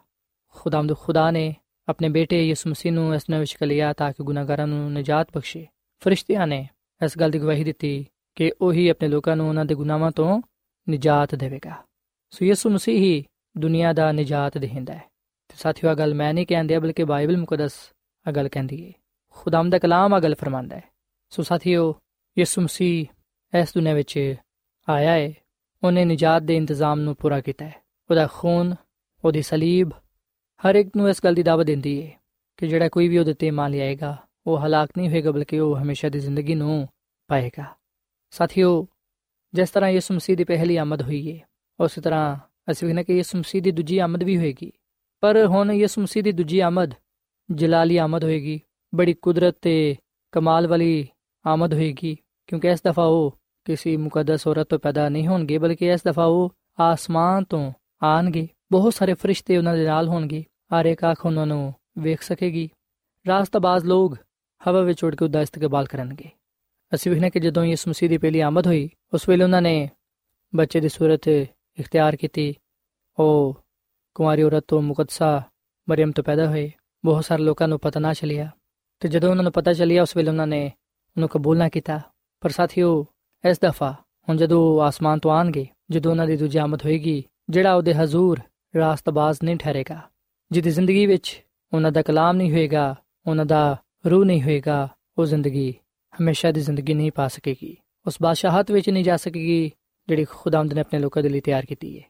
ਖੁਦਾਮਦ 0.56 0.98
ਖੁਦਾ 0.98 1.32
ਨੇ 1.32 1.56
ਆਪਣੇ 1.90 2.10
ਬੇਟੇ 2.10 2.48
ਯਿਸੂ 2.48 2.70
ਮਸੀਹ 2.70 2.92
ਨੂੰ 2.92 3.16
ਇਸ 3.16 3.30
ਨੇ 3.30 3.40
ਵਿੱਚ 3.40 3.54
ਕਲਿਆ 3.54 3.94
ਤਾਂ 3.94 4.12
ਕਿ 4.12 4.24
ਗੁਨਾਹਗਾਰਾਂ 4.24 4.68
ਨੂੰ 4.68 4.94
ਨਿਜਾਤ 4.94 5.38
ਬਖਸ਼ੇ। 5.38 5.68
ਫਰਿਸ਼ਤਿਆਂ 6.00 6.48
ਨੇ 6.48 6.70
ਇਸ 7.06 7.18
ਗੱਲ 7.18 7.32
ਦੀ 7.32 7.40
ਗਵਾਹੀ 7.40 7.64
ਦਿੱਤੀ 7.64 8.08
ਕਿ 8.36 8.52
ਉਹੀ 8.62 8.90
ਆਪਣੇ 8.90 9.08
ਲੋਕਾਂ 9.08 9.36
ਨੂੰ 9.36 9.50
ਉਹਨਾਂ 9.50 9.66
ਦੇ 9.66 9.76
ਗੁਨਾਹਾਂ 9.76 10.12
ਤੋਂ 10.12 10.42
ਨਿਜਾਤ 10.90 11.36
ਦੇਵੇਗਾ। 11.36 11.84
ਸੋ 12.30 12.46
ਯਿਸੂ 12.46 12.70
ਮਸੀਹ 12.70 13.00
ਹੀ 13.00 13.26
ਦੁਨੀਆ 13.58 13.94
ਦਾ 13.94 14.12
ਨਿਜਾਤ 14.12 14.58
ਦੇਹਿੰਦਾ 14.58 14.94
ਹੈ। 14.94 15.04
ਤੇ 15.48 15.56
ਸਾਥੀਓ 15.58 15.92
ਇਹ 15.92 15.96
ਗੱਲ 15.96 16.14
ਮੈਂ 16.14 16.34
ਨਹੀਂ 16.34 16.48
ਕਹਿੰਦੇ 16.48 16.80
ਬਲਕਿ 16.80 17.04
ਬਾਈਬਲ 17.04 17.38
ਮੁਕੱਦਸ 17.38 17.74
ਇਹ 18.28 18.34
ਗੱਲ 18.34 18.50
ਕਹਿੰਦੀ 18.50 18.88
ਹੈ 18.88 18.92
ਖੁਦਾਮ 19.30 19.70
ਦਾ 19.70 19.80
ਕਲਾਮ 19.80 20.16
ਇਹ 20.16 20.22
ਗੱਲ 20.22 20.36
ਫਰਮਾਂਦਾ 20.36 20.76
ਹੈ। 20.76 20.84
ਸੋ 21.30 21.44
ਸਾਥੀਓ, 21.44 21.96
ਯਿਸੂ 22.40 22.62
ਮਸੀਹ 22.62 23.06
ਇਸ 23.60 23.74
ਦੁਨੀਆ 23.74 23.94
ਵਿੱਚ 23.94 24.36
ਆਇਆ 24.90 25.12
ਹੈ 25.12 25.34
ਉਹਨੇ 25.84 26.06
ਨਿਜਾਤ 26.06 26.42
ਦੇ 26.42 26.56
ਇੰਤਜ਼ਾਮ 26.56 27.00
ਨੂੰ 27.00 27.16
ਪੂਰਾ 27.16 27.42
ਕੀਤਾ 27.42 27.66
ਹੈ। 27.66 27.76
ਉਹਦਾ 28.10 28.28
ਖੂਨ, 28.34 28.76
ਉਹਦੀ 29.26 29.42
ਸਲੀਬ 29.42 29.90
ਹਰ 30.64 30.76
ਇੱਕ 30.76 30.90
ਨੂੰ 30.98 31.10
ਇਸ 31.10 31.24
ਗੱਲ 31.24 31.34
ਦੀ 31.34 31.44
ਦਾਵਤ 31.44 31.66
ਦਿੰਦੀ 31.66 32.06
ਹੈ 32.06 32.12
ਕਿ 32.58 32.68
ਜਿਹੜਾ 32.68 32.90
ਕੋਈ 32.90 33.08
ਵੀ 33.08 33.18
ਉਹਦੇ 33.18 33.34
ਤੇ 33.34 33.52
ਮੰਨ 33.52 33.72
ਲਿਆਏਗਾ, 33.72 34.18
ਉਹ 34.48 34.60
ਹਲਾਕ 34.60 34.90
ਨਹੀਂ 34.98 35.10
ਹੋਏਗਾ, 35.10 35.32
ਬਲਕਿ 35.32 35.60
ਉਹ 35.60 35.78
ਹਮੇਸ਼ਾ 35.78 36.10
ਦੀ 36.10 36.20
ਜ਼ਿੰਦਗੀ 36.20 36.56
ਨੂੰ 36.56 36.88
ਪਾਏਗਾ। 37.28 37.66
ਸਾਥੀਓ, 38.32 38.88
ਜਿਸ 39.54 39.70
ਤਰ੍ਹਾਂ 39.70 39.90
ਯਿਸੂ 39.90 40.14
ਮਸੀਹ 40.14 40.38
ਦੀ 40.38 40.44
ਪਹਿਲੀ 40.44 40.78
ਆਮਦ 40.78 41.02
ਹੋਈ 41.02 41.32
ਹੈ 41.32 41.48
ਉਸੇ 41.80 42.02
ਤਰ੍ਹਾਂ 42.02 42.38
ਅਸੀਂ 42.72 42.88
ਵੇਖਨੇ 42.88 43.04
ਕਿ 43.04 43.14
ਯਿਸੂ 43.14 43.38
ਮਸੀਹ 43.38 43.62
ਦੀ 43.62 43.72
ਦੂਜੀ 43.72 43.98
ਆਮਦ 43.98 44.24
ਵੀ 44.24 44.38
ਹੋਏਗੀ। 44.38 44.72
ਪਰ 45.22 45.46
ਹੁਣ 45.46 45.72
ਯਿਸੂ 45.72 46.02
ਮਸੀਹ 46.02 46.24
ਦੀ 46.24 46.32
ਦੂਜੀ 46.32 46.60
ਆਮਦ 46.60 46.94
ਜਲਾਲੀ 47.52 47.98
ਆਮਦ 47.98 48.24
ਹੋਏਗੀ, 48.24 48.62
ਬੜੀ 48.96 49.14
ਕੁਦਰਤ 49.14 49.58
ਤੇ 49.62 49.96
ਕਮਾਲ 50.32 50.68
ਵਾਲੀ 50.68 51.08
ਆਮਦ 51.46 51.74
ਹੋਏਗੀ, 51.74 52.18
ਕਿਉਂਕਿ 52.48 52.68
ਇਸ 52.68 52.82
ਦਫਾ 52.84 53.04
ਉਹ 53.04 53.40
ਕਿਸੇ 53.66 53.98
ਮੁਕੱਦਸ 53.98 54.48
ਔਰਤ 54.48 54.68
ਤੋਂ 54.70 54.80
ਪੈਦਾ 54.80 55.10
ਨਹੀਂ 55.10 55.28
ਹੋਣਗੇ, 55.28 55.58
ਬਲਕਿ 55.58 55.88
ਇਸ 55.88 56.02
ਦਫਾ 56.04 56.26
ਉਹ 56.26 56.54
ਆਸਮਾਨ 56.80 57.44
ਤੋਂ 57.44 57.74
ਆਣਗੇ 58.04 58.48
ਬਹੁਤ 58.72 58.94
ਸਾਰੇ 58.94 59.14
ਫਰਿਸ਼ਤੇ 59.14 59.58
ਉਹਨਾਂ 59.58 59.76
ਦੇ 59.76 59.86
ਨਾਲ 59.86 60.08
ਹੋਣਗੇ। 60.08 60.42
ਹਰ 60.42 60.86
ਇੱਕ 60.86 61.02
ਅੱਖ 61.12 61.26
ਉਹਨਾਂ 61.26 61.46
ਨੂੰ 61.46 61.74
ਵੇਖ 61.98 62.22
ਸਕੇਗੀ। 62.22 62.70
ਰਾਸਤਾਬਾਜ਼ 63.28 63.86
ਲੋਕ 63.86 64.18
ਹਵਾ 64.68 64.82
ਵਿੱਚ 64.82 65.04
ਉੱਡ 65.04 65.16
ਕੇ 65.16 65.26
ਉਹਦਾ 65.26 65.42
ਇਸਤਕਬਾਲ 65.42 65.86
ਕਰਨਗੇ। 65.86 66.30
ਅਸੀਂ 66.96 67.12
ਵੇਖਨੇ 67.12 67.30
ਕਿ 67.30 67.40
ਜਦੋਂ 67.40 67.64
ਯਿਸੂ 67.64 67.90
ਮਸੀਹ 67.90 68.10
ਦੀ 68.10 68.18
ਪਹਿਲੀ 68.18 68.40
ਆਮਦ 68.40 68.68
ਹੋਈ, 68.68 68.90
ਉਸ 69.14 69.30
ਵੇਲੇ 69.30 69.44
ਉਹਨਾਂ 69.44 69.62
ਨੇ 69.62 69.90
ਬੱਚੇ 70.56 70.80
ਦੀ 70.80 70.90
ਸੂਰਤ 70.90 71.28
ਇਖਤਿਆਰ 71.80 72.16
ਕੀਤੀ। 72.16 72.56
ਉਹ 73.20 73.60
ਕੁਮਾਰੀ 74.16 74.44
ਔਰਤ 74.44 74.66
ਤੋਂ 74.68 74.82
ਮੁਕੱਦਸਾ 74.82 75.44
ਮਰੀਮ 75.90 76.12
ਤੋਂ 76.12 76.24
ਪੈਦਾ 76.24 76.50
ਹੋਏ। 76.50 76.72
ਬਹੁਤ 77.06 77.26
ਸਾਰੇ 77.26 77.44
ਲੋਕਾਂ 77.44 77.68
ਨੂੰ 77.68 77.80
ਪਤਾ 77.80 78.00
ਨਾ 78.00 78.14
ਚੱਲਿਆ 78.14 78.52
ਤੇ 79.00 79.08
ਜਦੋਂ 79.08 79.30
ਉਹਨਾਂ 79.30 79.44
ਨੂੰ 79.44 79.52
ਪਤਾ 79.52 79.74
ਚੱਲਿਆ, 79.74 80.02
ਉਸ 80.02 80.18
ਵੇਲੇ 80.18 80.30
ਉਹਨਾਂ 80.30 80.48
ਨੇ 80.48 80.66
ਉਹਨੂੰ 81.18 81.30
ਕਬੂਲ 81.30 81.58
ਨਾ 81.58 81.70
ਕੀਤਾ। 81.70 82.02
ਪਰ 82.42 82.50
ਸਾਥੀਓ, 82.50 83.06
ਇਸ 83.50 83.60
ਦਫਾ 83.60 83.96
ਹੁਣ 84.30 84.38
ਜਦੋਂ 84.38 84.82
ਆਸਮਾਨ 84.82 85.20
ਤੋਂ 85.20 85.32
ਆਣਗੇ 85.32 85.68
ਜਦੋਂ 85.90 86.12
ਉਹਨਾਂ 86.12 86.28
ਦੀ 86.28 86.38
ਦੂਜੀ 86.38 86.58
ਆਮਦ 86.58 86.86
ਹੋਏਗੀ, 86.86 87.24
ਜਿਹੜਾ 87.50 87.76
ਉਹਦੇ 87.76 87.94
ਹਜ਼ੂਰ 87.94 88.40
ਰਾਸਤਬਾਜ਼ 88.78 89.38
ਨਹੀਂ 89.44 89.56
ਠਹਿਰੇਗਾ, 89.56 90.02
ਜਿਹਦੀ 90.52 90.70
ਜ਼ਿੰਦਗੀ 90.70 91.06
ਵਿੱਚ 91.06 91.44
ਉਹਨਾਂ 91.74 91.92
ਦਾ 91.92 92.02
ਕਲਾਮ 92.02 92.36
ਨਹੀਂ 92.36 92.52
ਹੋਏਗਾ, 92.52 92.96
ਉਹਨਾਂ 93.28 93.46
ਦਾ 93.46 93.78
ਰੂਹ 94.10 94.26
ਨਹੀਂ 94.26 94.42
ਹੋਏਗਾ, 94.44 94.88
ਉਹ 95.18 95.26
ਜ਼ਿੰਦਗੀ 95.26 95.72
ਹਮੇਸ਼ਾ 96.14 96.52
ਦੀ 96.52 96.62
ਜ਼ਿੰਦਗੀ 96.62 96.94
ਨਹੀਂ 96.94 97.12
ਪਾ 97.12 97.28
ਸਕੇਗੀ। 97.28 97.78
ਉਸ 98.08 98.18
ਬਾਦਸ਼ਾਹਤ 98.22 98.72
ਵਿੱਚ 98.72 98.90
ਨਹੀਂ 98.90 99.04
ਜਾ 99.04 99.18
ਸਕੇਗੀ, 99.18 99.72
ਜਿਹੜੀ 100.08 100.26
ਖੁਦਾਵੰਦ 100.30 100.74
ਨੇ 100.74 100.82
ਆਪਣੇ 100.82 101.00
ਲੋਕਾਂ 101.00 101.24
ਦੇ 101.24 101.30
ਲਈ 101.30 101.40
ਤਿਆਰ 101.40 101.66
ਕੀਤੀ 101.66 101.98
ਹੈ 102.00 102.04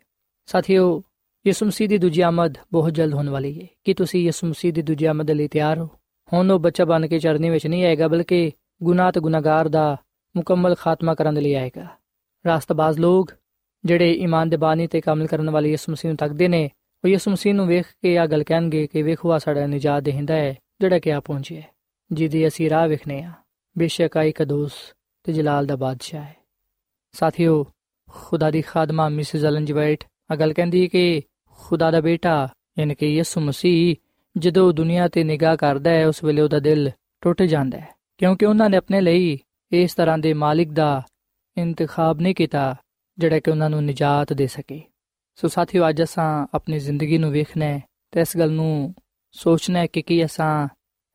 ਸਾਥੀਓ, 0.46 1.04
ਯਿਸੂ 1.48 1.66
ਮਸੀਹ 1.66 1.90
ਦੀ 1.90 1.98
ਦੂਜੀ 1.98 2.22
ਆਮਦ 2.22 2.58
ਬਹੁਤ 2.72 2.94
ਜਲਦ 2.94 3.14
ਹੋਣ 3.14 3.30
ਵਾਲੀ 3.30 3.62
ਹੈ 3.62 3.68
ਕਿ 3.84 3.94
ਤੁਸੀਂ 3.94 4.24
ਯਿਸੂ 4.24 4.48
ਮਸੀਹ 4.48 4.74
ਦੀ 4.74 4.82
ਦੂਜੀ 4.82 5.06
ਆਮਦ 5.06 5.32
ਲਈ 5.32 5.48
ਤਿਆਰ 5.48 5.80
ਹੋ? 5.80 5.90
ਹੁਣ 6.34 6.52
ਉਹ 6.52 6.60
ਬੱਚਾ 6.60 6.86
ਬਣ 6.86 7.08
ਕੇ 7.08 7.20
ਚਰਨੀ 7.20 7.50
ਵਿੱਚ 7.50 7.68
ਨਹੀਂ 7.68 7.86
ਆਏਗਾ, 7.86 8.08
ਬਲਕਿ 8.08 8.52
ਗੁਨਾਹ 8.84 9.12
ਤੇ 9.12 9.20
ਗੁਨਾਹਗਾਰ 9.20 9.68
ਦਾ 9.68 9.98
ਮੁਕੰਮਲ 10.36 10.76
ਖਾਤਮਾ 10.76 11.16
ਕਰਨ 11.16 11.34
ਦੇ 11.34 11.42
ਲਈ 11.42 11.54
ਆਏਗਾ। 11.54 11.88
ਰਾਸਤਬਾਜ਼ 12.48 13.00
ਲੋਕ 13.00 13.32
ਜਿਹੜੇ 13.86 14.12
ਈਮਾਨ 14.12 14.50
ਦੇ 14.50 14.58
ਬਾਨੀ 14.58 14.88
ਤੇ 14.88 15.02
ਕਾਮਲ 15.02 15.28
ਕਰਨ 15.28 15.50
ਵਾਲੇ 15.50 15.70
ਯਿਸੂ 15.70 15.92
ਮਸੀਹ 15.92 16.10
ਨੂੰ 16.10 16.18
ਤੱਕਦੇ 16.18 16.48
ਨੇ, 16.48 16.70
ਉਹ 17.04 17.10
ਯਿਸੂ 17.10 17.32
ਮਸੀਹ 17.32 17.54
ਨੂੰ 17.54 17.68
ਵੇਖ 17.68 17.86
ਕੇ 18.02 18.18
ਆ 18.18 18.26
ਗੱਲ 18.26 18.44
ਕਹਿਣਗੇ 18.44 18.88
ਕਿ 18.88 19.04
ਵੇਖੋ 19.04 19.32
ਆ 19.32 19.38
ਸਾਡਾ 19.38 19.68
ਨਿਜਾਤ 19.68 20.04
ਦੇਹਿੰਦਾ 20.04 20.36
ਹੈ, 20.36 20.56
ਜਿਹੜਾ 20.82 21.00
ਕਿ 21.00 21.14
ਆ 21.14 21.20
ਪਹੁੰਚਿਆ 21.20 21.62
ਜਿਹਦੀ 22.12 22.48
ਅਸੀਂ 22.48 22.70
ਰਾਹ 22.70 22.88
ਵੇਖਨੇ 22.88 23.24
ਆ। 23.24 23.32
ਬੇਸ਼ੱਕ 23.78 24.18
ਆਈ 24.18 24.32
ਕਦੂਸ 24.32 24.72
ਤੇ 25.24 25.34
ਜਲਾਲ 25.34 25.66
ਦਾ 25.66 25.76
ਬਾਦਸ਼ਾਹ 25.76 26.22
ਹੈ। 26.22 26.36
ਸਾਥੀਓ, 27.12 27.66
ਖੁਦਾ 28.10 28.52
ਦੀ 28.52 28.62
ਖਾਦਮਾ 28.62 29.10
ਮਿਸਿਸ 29.10 29.42
ਅਲਨ 29.42 29.66
ਜਵਾਈਟ 29.66 30.04
ਆ 30.32 30.36
ਗੱਲ 30.36 30.54
ਕਹਿੰਦੀ 30.54 30.88
ਕਿ 30.88 31.22
ਖੁਦਾ 31.60 31.92
ਦਾ 31.92 32.02
ਬੇਟਾ, 32.02 32.48
ਯਾਨੀ 32.80 32.96
ਕਿ 32.96 33.08
ਯਿਸੂ 33.08 33.42
ਮਸੀਹ, 33.42 33.96
ਜਦੋਂ 34.38 34.74
ਦੁਨੀਆ 34.74 35.08
ਤੇ 35.08 35.24
ਨਿਗਾਹ 35.24 35.58
ਕਰਦਾ 35.58 35.92
ਹੈ, 35.92 36.08
ਉਸ 36.08 36.24
ਵੇਲੇ 36.24 36.42
ਉਹਦਾ 36.42 36.60
ਦਿਲ 36.60 36.92
ਟੁੱਟ 37.22 37.44
ਜਾਂਦਾ 37.44 37.80
ਹੈ, 37.80 37.88
ਕਿਉਂਕਿ 38.18 38.46
ਉਹਨਾਂ 38.46 38.70
ਨੇ 38.70 38.78
ਆਪਣੇ 38.78 39.02
ਲਈ 39.02 39.38
ਇਸ 39.72 39.94
ਤਰ੍ਹਾਂ 39.94 40.18
ਦੇ 40.18 40.34
ਮਾਲਿਕ 40.34 40.72
ਦਾ 40.72 41.02
ਇੰਤਖਾਬ 41.58 42.22
ਨਹੀਂ 42.22 42.36
ਕੀਤਾ। 42.36 42.76
ਜਿਹੜਾ 43.18 43.40
ਕਿ 43.40 43.52
ਉਹਨਾਂ 43.52 43.70
ਨੂੰ 43.70 43.84
ਨਿਜਾਤ 43.84 44.34
ਦੇ 44.34 44.48
ਸਕੇ। 44.48 44.82
ਸੋ 45.36 45.48
ਸਾਥੀਓ, 45.48 45.90
ਅੱਜ 45.90 46.04
ਅਸਾਂ 46.04 46.48
ਆਪਣੀ 46.54 46.80
ਜ਼ਿੰਦਗੀ 46.80 47.18
ਨੂੰ 47.18 47.32
ਵੇਖਣਾ 47.32 47.66
ਹੈ 47.66 47.84
ਤੇ 48.12 48.22
ਇਸ 48.22 48.38
ਗੱਲ 48.38 48.52
ਨੂੰ 48.52 48.96
ਸੋਚਣਾ 49.32 49.80
ਹੈ 49.80 49.88
ਕਿ 49.88 50.02
ਕੀ 50.02 50.26
ਅਸਾਂ 50.26 50.68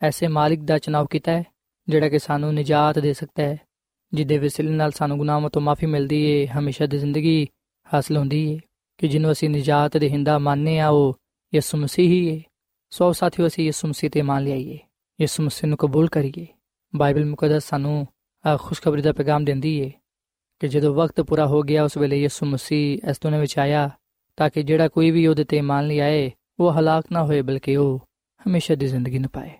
ਐਸੇ 0.03 0.27
ਮਾਲਿਕ 0.27 0.61
ਦਾ 0.61 0.79
ਚਨਾਵ 0.79 1.07
ਕੀਤਾ 1.07 1.33
ਹੈ, 1.33 1.45
ਜਿਹੜਾ 1.89 2.09
ਕਿ 2.09 2.19
ਸਾਨੂੰ 2.19 2.55
ਨਿਜਾਤ 2.55 2.99
ਦੇ 2.99 3.13
ਸਕਦਾ 3.13 3.43
ਹੈ, 3.43 3.59
ਜਿਹਦੇ 4.15 4.39
ਵਸਿਲੇ 4.39 4.71
ਨਾਲ 4.71 4.91
ਸਾਨੂੰ 4.91 5.19
ਗੁਨਾਹਾਂ 5.19 5.51
ਤੋਂ 5.51 5.63
ਮਾਫੀ 5.63 5.87
ਮਿਲਦੀ 5.87 6.23
ਏ, 6.25 6.47
ਹਮੇਸ਼ਾ 6.47 6.87
ਦੀ 6.87 6.99
ਜ਼ਿੰਦਗੀ 6.99 7.49
ਹਾਸਲ 7.95 8.17
ਹੁੰਦੀ 8.17 8.53
ਏ, 8.53 8.59
ਕਿ 8.99 9.09
ਜਿਹਨੂੰ 9.09 9.33
ਅਸੀਂ 9.33 9.51
ਨਿਜਾਤ 9.51 9.97
ਦੇ 9.97 10.09
ਹਿੰਦਾ 10.11 10.39
ਮੰਨਨੇ 10.39 10.79
ਆ 10.79 10.89
ਉਹ 10.89 11.17
ਯਿਸੂ 11.55 11.79
ਮਸੀਹ 11.79 12.09
ਹੀ 12.09 12.27
ਏ। 12.27 12.43
ਸੋ 12.91 13.13
ਸਾਥੀਓ, 13.13 13.47
ਅਸੀਂ 13.47 13.65
ਯਿਸੂ 13.65 13.89
ਮਸੀਹ 13.89 14.11
ਤੇ 14.11 14.23
ਮੰਨ 14.23 14.45
ਲਈਏ 14.45 14.79
ਯਿਸੂ 15.21 15.43
ਮਸੀਹ 15.43 15.69
ਨੂੰ 15.69 15.79
ਕਬੂਲ 15.79 16.09
ਕਰੀਏ। 16.09 16.47
ਬਾਈਬਲ 16.97 17.25
ਮੁਕੱਦਸ 17.25 17.65
ਸਾਨੂੰ 17.65 18.07
ਖੁਸ਼ਖਬਰੀ 18.59 19.03
ਦਾ 19.03 19.13
ਪੈਗਾਮ 19.13 19.45
ਦਿੰਦੀ 19.45 19.79
ਏ। 19.81 19.93
ਕਿ 20.62 20.68
ਜਦੋਂ 20.68 20.94
ਵਕਤ 20.94 21.22
ਪੂਰਾ 21.22 21.46
ਹੋ 21.46 21.62
ਗਿਆ 21.62 21.84
ਉਸ 21.84 21.98
ਵੇਲੇ 21.98 22.22
ਯਿਸੂ 22.22 22.46
ਮਸੀਹ 22.46 23.10
ਇਸ 23.10 23.20
ਦੁਨੀਆਂ 23.24 23.42
ਵਿੱਚ 23.42 23.58
ਆਇਆ 23.60 23.90
ਤਾਂ 24.38 24.50
ਕਿ 24.50 24.64
ਜਿਹੜਾ 24.64 24.88
ਕੋਈ 24.88 25.12
ਵੀ 25.12 25.26
ਉਹਦੇ 25.28 25.44
ਤੇ 25.44 25.62
ਮੰਨ 25.62 25.88
ਲਿਆਏ 25.88 26.32
ਉਹ 26.60 26.72
ਹਲਾਕ 26.72 27.06
ਨਾ 27.12 27.24
ਹੋਏ 27.24 27.42
ਬਲਕਿ 27.42 27.76
ਉਹ 27.76 28.00
ਹਮੇਸ਼ਾ 28.42 28.76
ਦੀ 28.76 28.88
ਜ਼ਿੰਦਗੀ 28.88 29.20
ਨੂੰ 29.20 29.30
ਪਾਏ 29.30 29.52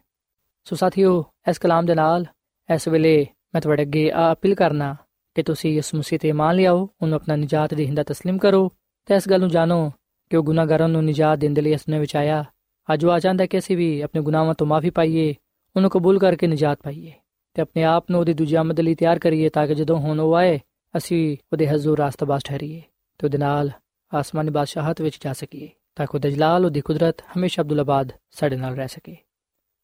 ਸੋ 0.68 0.76
ਸਾਥੀਓ 0.76 1.24
ਇਸ 1.50 1.60
ਕਲਾਮ 1.60 1.86
ਦੇ 1.86 1.96
ਨਾਲ 1.96 2.26
ਇਸ 2.70 2.88
ਵੇਲੇ 2.88 3.26
ਮੈਂ 3.54 3.62
ਤੁਹਾਡੇ 3.62 3.84
ਅੱਗੇ 3.84 4.10
ਆ 4.12 4.32
ਅਪੀਲ 4.32 4.56
ਕਰਨਾ 4.56 4.96
ਕਿ 5.36 5.44
ਤੁਸੀਂ 5.44 5.74
ਯਿਸੂ 5.74 5.98
ਮਸੀਹ 5.98 6.20
ਤੇ 6.20 6.32
ਮੰਨ 6.32 6.56
ਲਿਆਓ 6.56 6.88
ਉਹਨੂੰ 7.02 7.16
ਆਪਣਾ 7.16 7.36
ਨਜਾਤ 7.36 7.74
ਦੇ 7.74 7.86
ਹਿੰਦਾ 7.86 8.02
تسلیم 8.02 8.38
ਕਰੋ 8.38 8.70
ਤੇ 9.08 9.16
ਇਸ 9.16 9.30
ਗੱਲ 9.30 9.40
ਨੂੰ 9.40 9.50
ਜਾਣੋ 9.50 9.92
ਕਿ 10.32 10.38
ਉਹ 10.38 10.44
ਗੁਨਾਹਗਾਰਾਂ 10.44 10.88
ਨੂੰ 10.90 11.04
ਨਜਾਤ 11.06 11.40
ਦੇਣ 11.40 11.54
ਦੇ 11.54 11.62
ਲਈ 11.62 11.72
ਇਸ 11.72 11.88
ਨੇ 11.90 12.00
ਵਿੱਚ 12.00 12.16
ਆਇਆ 12.16 12.44
ਅੱਜ 12.90 13.06
ਉਹ 13.06 13.12
ਆ 13.12 13.20
ਜਾਂਦਾ 13.20 13.46
ਕਿ 13.46 13.58
ਅਸੀਂ 13.58 13.78
ਵੀ 13.78 13.90
ਆਪਣੇ 14.02 14.22
ਗੁਨਾਹਾਂ 14.22 14.54
ਤੋਂ 14.54 14.68
ਮਾਫੀ 14.68 14.90
ਪਾਈਏ 14.90 15.34
ਉਹਨੂੰ 15.76 15.90
ਕਬੂਲ 15.90 16.20
ਕਰਕੇ 16.20 16.48
ਨਜਾਤ 16.48 16.82
ਪਾਈਏ 16.84 17.12
ਤੇ 17.56 17.62
ਆਪਣੇ 17.62 17.84
ਆਪ 17.84 18.12
ਨੂੰ 18.12 18.20
ਉਹਦੀ 18.20 18.34
ਦੂਜੀ 18.34 18.56
ਆਮਦ 18.56 18.80
ਲਈ 18.80 18.96
ਤਿਆਰ 18.96 19.20
ਕਰੀਏ 19.20 19.50
ਤਾਂ 19.50 19.68
ਕਿ 19.68 19.76
ਜਦੋਂ 19.76 19.98
ਹੁਣ 19.98 20.20
ਉਹ 20.20 20.36
ਆਏ 20.36 20.60
ਅਸੀਂ 20.97 21.37
ਉਹਦੇ 21.53 21.69
ਹਜ਼ੂਰ 21.69 21.99
ਰਾਸਤਾਬਾਜ਼ 21.99 22.45
ਠਹਿਰੀਏ 22.45 22.83
ਤੇ 23.19 23.27
ਉਹਦੇ 23.27 23.39
ਨਾਲ 23.39 23.71
ਆਸਮਾਨੀ 24.15 24.51
ਬਾਦਸ਼ਾਹਤ 24.51 25.01
ਵਿੱਚ 25.01 25.19
ਜਾ 25.25 25.33
ਸਕੀਏ 25.33 25.71
ਤਾਂ 25.97 26.07
ਕਿ 26.07 26.17
ਉਹਦਾ 26.17 26.29
ਜਲਾਲ, 26.29 26.65
ਉਹਦੀ 26.65 26.81
ਕੁਦਰਤ 26.81 27.21
ਹਮੇਸ਼ਾ 27.21 27.63
ਅਬਦੁੱਲਾਬਾਦ 27.63 28.13
ਸਾਡੇ 28.31 28.57
ਨਾਲ 28.57 28.75
ਰਹਿ 28.75 28.89
ਸਕੇ। 28.89 29.17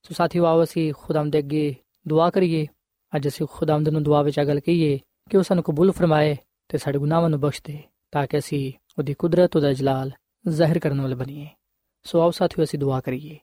ਸੋ 0.03 0.15
ਸਾਥੀਓ, 0.15 0.45
ਆਓ 0.45 0.65
ਅਸੀਂ 0.65 0.93
ਖੁਦਾਮ 0.99 1.31
ਦੇ 1.31 1.39
ਅੱਗੇ 1.39 1.77
ਦੁਆ 2.09 2.31
ਕਰੀਏ। 2.31 2.67
ਅੱਜ 3.17 3.29
ਅਸੀਂ 3.29 3.47
ਖੁਦਾਮਦ 3.51 3.89
ਨੂੰ 3.89 4.03
ਦੁਆ 4.03 4.23
ਵਿੱਚ 4.23 4.41
ਅਗਲ 4.41 4.61
ਕਹੀਏ 4.61 4.99
ਕਿ 5.31 5.37
ਉਹ 5.37 5.43
ਸਾਨੂੰ 5.43 5.65
ਕਬੂਲ 5.65 5.93
ਫਰਮਾਏ 5.93 6.37
ਤੇ 6.69 6.79
ਸਾਡੇ 6.79 6.99
ਗੁਨਾਹਾਂ 6.99 7.31
ਨੂੰ 7.31 7.41
ਬਖਸ਼ 7.41 7.63
ਦੇ 7.65 7.79
ਤਾਂ 8.11 8.27
ਕਿ 8.27 8.39
ਅਸੀਂ 8.39 8.73
ਉਹਦੀ 8.99 9.15
ਕੁਦਰਤ, 9.15 9.57
ਉਹਦਾ 9.57 9.73
ਜਲਾਲ 9.73 10.13
ਜ਼ਾਹਿਰ 10.49 10.79
ਕਰਨ 10.79 11.01
ਵਾਲੇ 11.01 11.15
ਬਣੀਏ। 11.15 11.47
ਸੋ 12.05 12.21
ਆਓ 12.21 12.31
ਸਾਥੀਓ, 12.31 12.65
ਅਸੀਂ 12.65 12.79
ਦੁਆ 12.79 13.01
ਕਰੀਏ। 13.01 13.39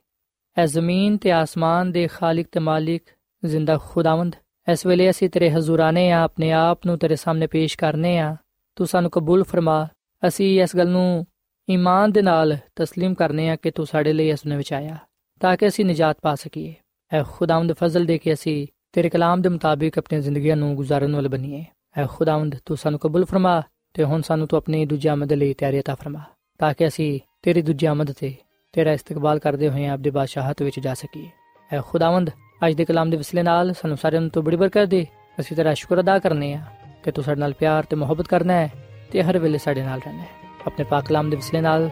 ਐ 0.58 0.66
ਜ਼ਮੀਨ 0.66 1.18
ਤੇ 1.18 1.32
ਆਸਮਾਨ 1.32 1.92
ਦੇ 1.92 2.08
ਖਾਲਕ 2.08 2.48
ਤੇ 2.52 2.60
ਮਾਲਿਕ 2.60 3.04
ਜ਼ਿੰਦਾ 3.46 3.78
ਖੁਦਾਵੰਦ 3.78 4.36
ਇਸ 4.69 4.87
ਵੇਲੇ 4.87 5.11
ਅਸੀਂ 5.11 5.29
ਤੇਰੇ 5.31 5.51
ਹਜ਼ੂਰਾਨੇ 5.51 6.11
ਆ 6.11 6.23
ਆਪਣੇ 6.23 6.53
ਆਪ 6.53 6.87
ਨੂੰ 6.87 6.99
ਤੇਰੇ 6.99 7.17
ਸਾਹਮਣੇ 7.17 7.47
ਪੇਸ਼ 7.47 7.79
ਕਰਨੇ 7.79 8.19
ਆ 8.19 8.37
ਤੂੰ 8.77 8.87
ਸਾਨੂੰ 8.87 9.11
ਕਬੂਲ 9.11 9.45
ਫਰਮਾ 9.45 9.87
ਅਸੀਂ 10.23 10.63
ਇਸ 10.63 10.77
ਗੱਲ 10.77 10.89
ਨੂੰ 10.89 11.27
ਈਮਾਨ 11.69 12.13
ਦੇ 12.13 12.23
ਨਾਲ 12.23 12.57
تسلیم 12.83 13.15
ਕਰਨੇ 13.15 13.49
ਆ 13.51 13.57
ਕਿ 13.57 13.71
ਤੂੰ 13.71 13.87
ਸਾਡੇ 13.87 14.13
ਲਈ 14.13 14.29
ਇਸ 14.29 14.47
ਨੇ 14.47 14.57
ਵਿੱਚ 14.57 14.73
ਆਇਆ 14.73 14.97
ਤਾਂ 15.41 15.57
ਕਿ 15.57 15.69
ਅਸੀਂ 15.69 15.85
ਨਜਾਤ 15.85 16.17
ਪਾ 16.23 16.35
ਸਕੀਏ 16.35 16.75
ਐ 17.13 17.23
ਖੁਦਾਵੰਦ 17.23 17.73
ਫਜ਼ਲ 17.73 18.07
ਦੇ 18.07 18.19
ਕੇ 18.19 18.33
ਅਸੀਂ 18.33 18.67
ਤੇਰੇ 18.93 19.09
ਕਲਾਮ 19.09 19.43
ਦੇ 19.43 19.49
ਮੁਤਾਬਿਕ 19.49 19.99
ਆਪਣੀ 19.99 20.21
ਜ਼ਿੰਦਗੀਆਂ 20.21 20.57
ਨੂੰ 20.57 20.75
ਗੁਜ਼ਾਰਨ 20.77 21.15
ਵਾਲੇ 21.15 21.29
ਬਣੀਏ 21.29 21.65
ਐ 21.97 22.07
ਖੁਦਾਵੰਦ 22.07 22.57
ਤੂੰ 22.67 22.77
ਸਾਨੂੰ 22.77 23.01
ਕਬੂਲ 23.01 23.25
ਫਰਮਾ 23.25 23.63
ਤੇ 23.95 24.05
ਹੁਣ 24.05 24.23
ਸਾਨੂੰ 24.23 24.49
ਤੂੰ 24.49 24.57
ਆਪਣੀ 24.57 24.85
ਦੂਜੀ 24.87 25.09
ਆਮਦ 25.09 25.33
ਲਈ 25.33 25.55
ਤਿਆਰੀ 25.55 25.79
عطا 25.79 25.95
ਫਰਮਾ 25.95 26.23
ਤਾਂ 26.59 26.75
ਕਿ 26.75 26.87
ਅਸੀਂ 26.87 27.21
ਤੇਰੀ 27.43 27.63
ਦੂਜੀ 27.63 27.87
ਆਮਦ 27.87 28.13
ਤੇ 28.13 28.35
ਤੇਰਾ 28.73 28.93
ਇਸਤਕਬਾਲ 28.93 29.39
ਕਰਦੇ 29.39 29.69
ਹੋਏ 29.69 29.87
ਆਪਦੇ 29.87 30.11
ਬਾਦਸ਼ਾਹਤ 30.11 30.63
ਵਿੱਚ 30.63 30.81
ਜਾ 30.81 30.95
ਸਕੀਏ 30.95 31.29
ਐ 31.71 31.81
ਖੁਦਾਵੰਦ 31.81 32.31
ਅੱਜ 32.68 32.74
ਦੇ 32.74 32.86
ਕਲਾਮ 32.86 33.10
ਦੇ 33.10 33.18
ਵਸਲੇ 33.18 33.44
ਨਾਲ 33.44 33.74
ਸਾਨੂੰ 33.74 33.98
ਸਾਰਿਆਂ 33.98 34.22
ਨੂੰ 34.22 34.30
ਤੂੰ 34.30 34.44
ਬੜੀ 34.44 34.56
ਬਰਕਤ 34.56 34.86
ਦੇ। 34.86 35.08
ਅਸੀਂ 35.40 35.58
ਤੇਰਾ 35.58 35.74
ਸ਼ੁਕਰ 35.74 36.00
ਅਦਾ 36.00 36.20
ਕਰਨੇ 36.20 36.54
ਆ 36.54 36.62
ਕਿ 37.04 37.12
ਤੂੰ 37.12 37.24
ਸਾਡੇ 37.24 37.40
ਨਾਲ 37.40 37.54
ਪਿਆਰ 37.54 37.84
ਤੇ 37.84 37.96
ਮੁਹੱਬਤ 37.96 38.28
ਕਰਨਾ 38.28 38.54
ਹੈ 38.54 38.72
ਤੇ 39.12 39.24
ਹਰ 39.24 39.38
ਵੇਲੇ 39.38 39.58
ਸਾਡੇ 39.58 39.84
ਨਾਲ 39.84 40.00
ਰਹਿਣਾ 40.00 40.22
ਹੈ। 40.22 40.28
ਆਪਣੇ 40.68 40.86
ਪਾਕ 40.86 41.06
ਕਲਾਮ 41.06 41.30
ਦੇ 41.30 41.38
ਵਸਲੇ 41.38 41.62
ਨਾਲ 41.62 41.90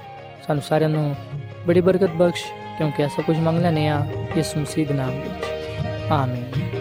ਸਾਨੂੰ 0.48 0.64
ਸਾਰਿਆਂ 0.64 0.90
ਨੂੰ 0.90 1.16
ਬੜੀ 1.68 1.82
ਬਰਕਤ 1.82 2.10
ਬਖਸ਼, 2.10 2.46
ਕਿਉਂਕਿ 2.78 3.04
ਐਸਾ 3.04 3.22
ਕੁਝ 3.22 3.38
ਮੰਗ 3.38 3.62
ਲੈਨੇ 3.62 3.88
ਆ 3.88 4.08
ਯਿਸੂ 4.38 4.60
ਮਸੀਹ 4.60 4.88
ਦੇ 4.88 4.94
ਨਾਮ 4.94 5.10
ਵਿੱਚ। 5.10 6.12
ਆਮੀਨ। 6.12 6.81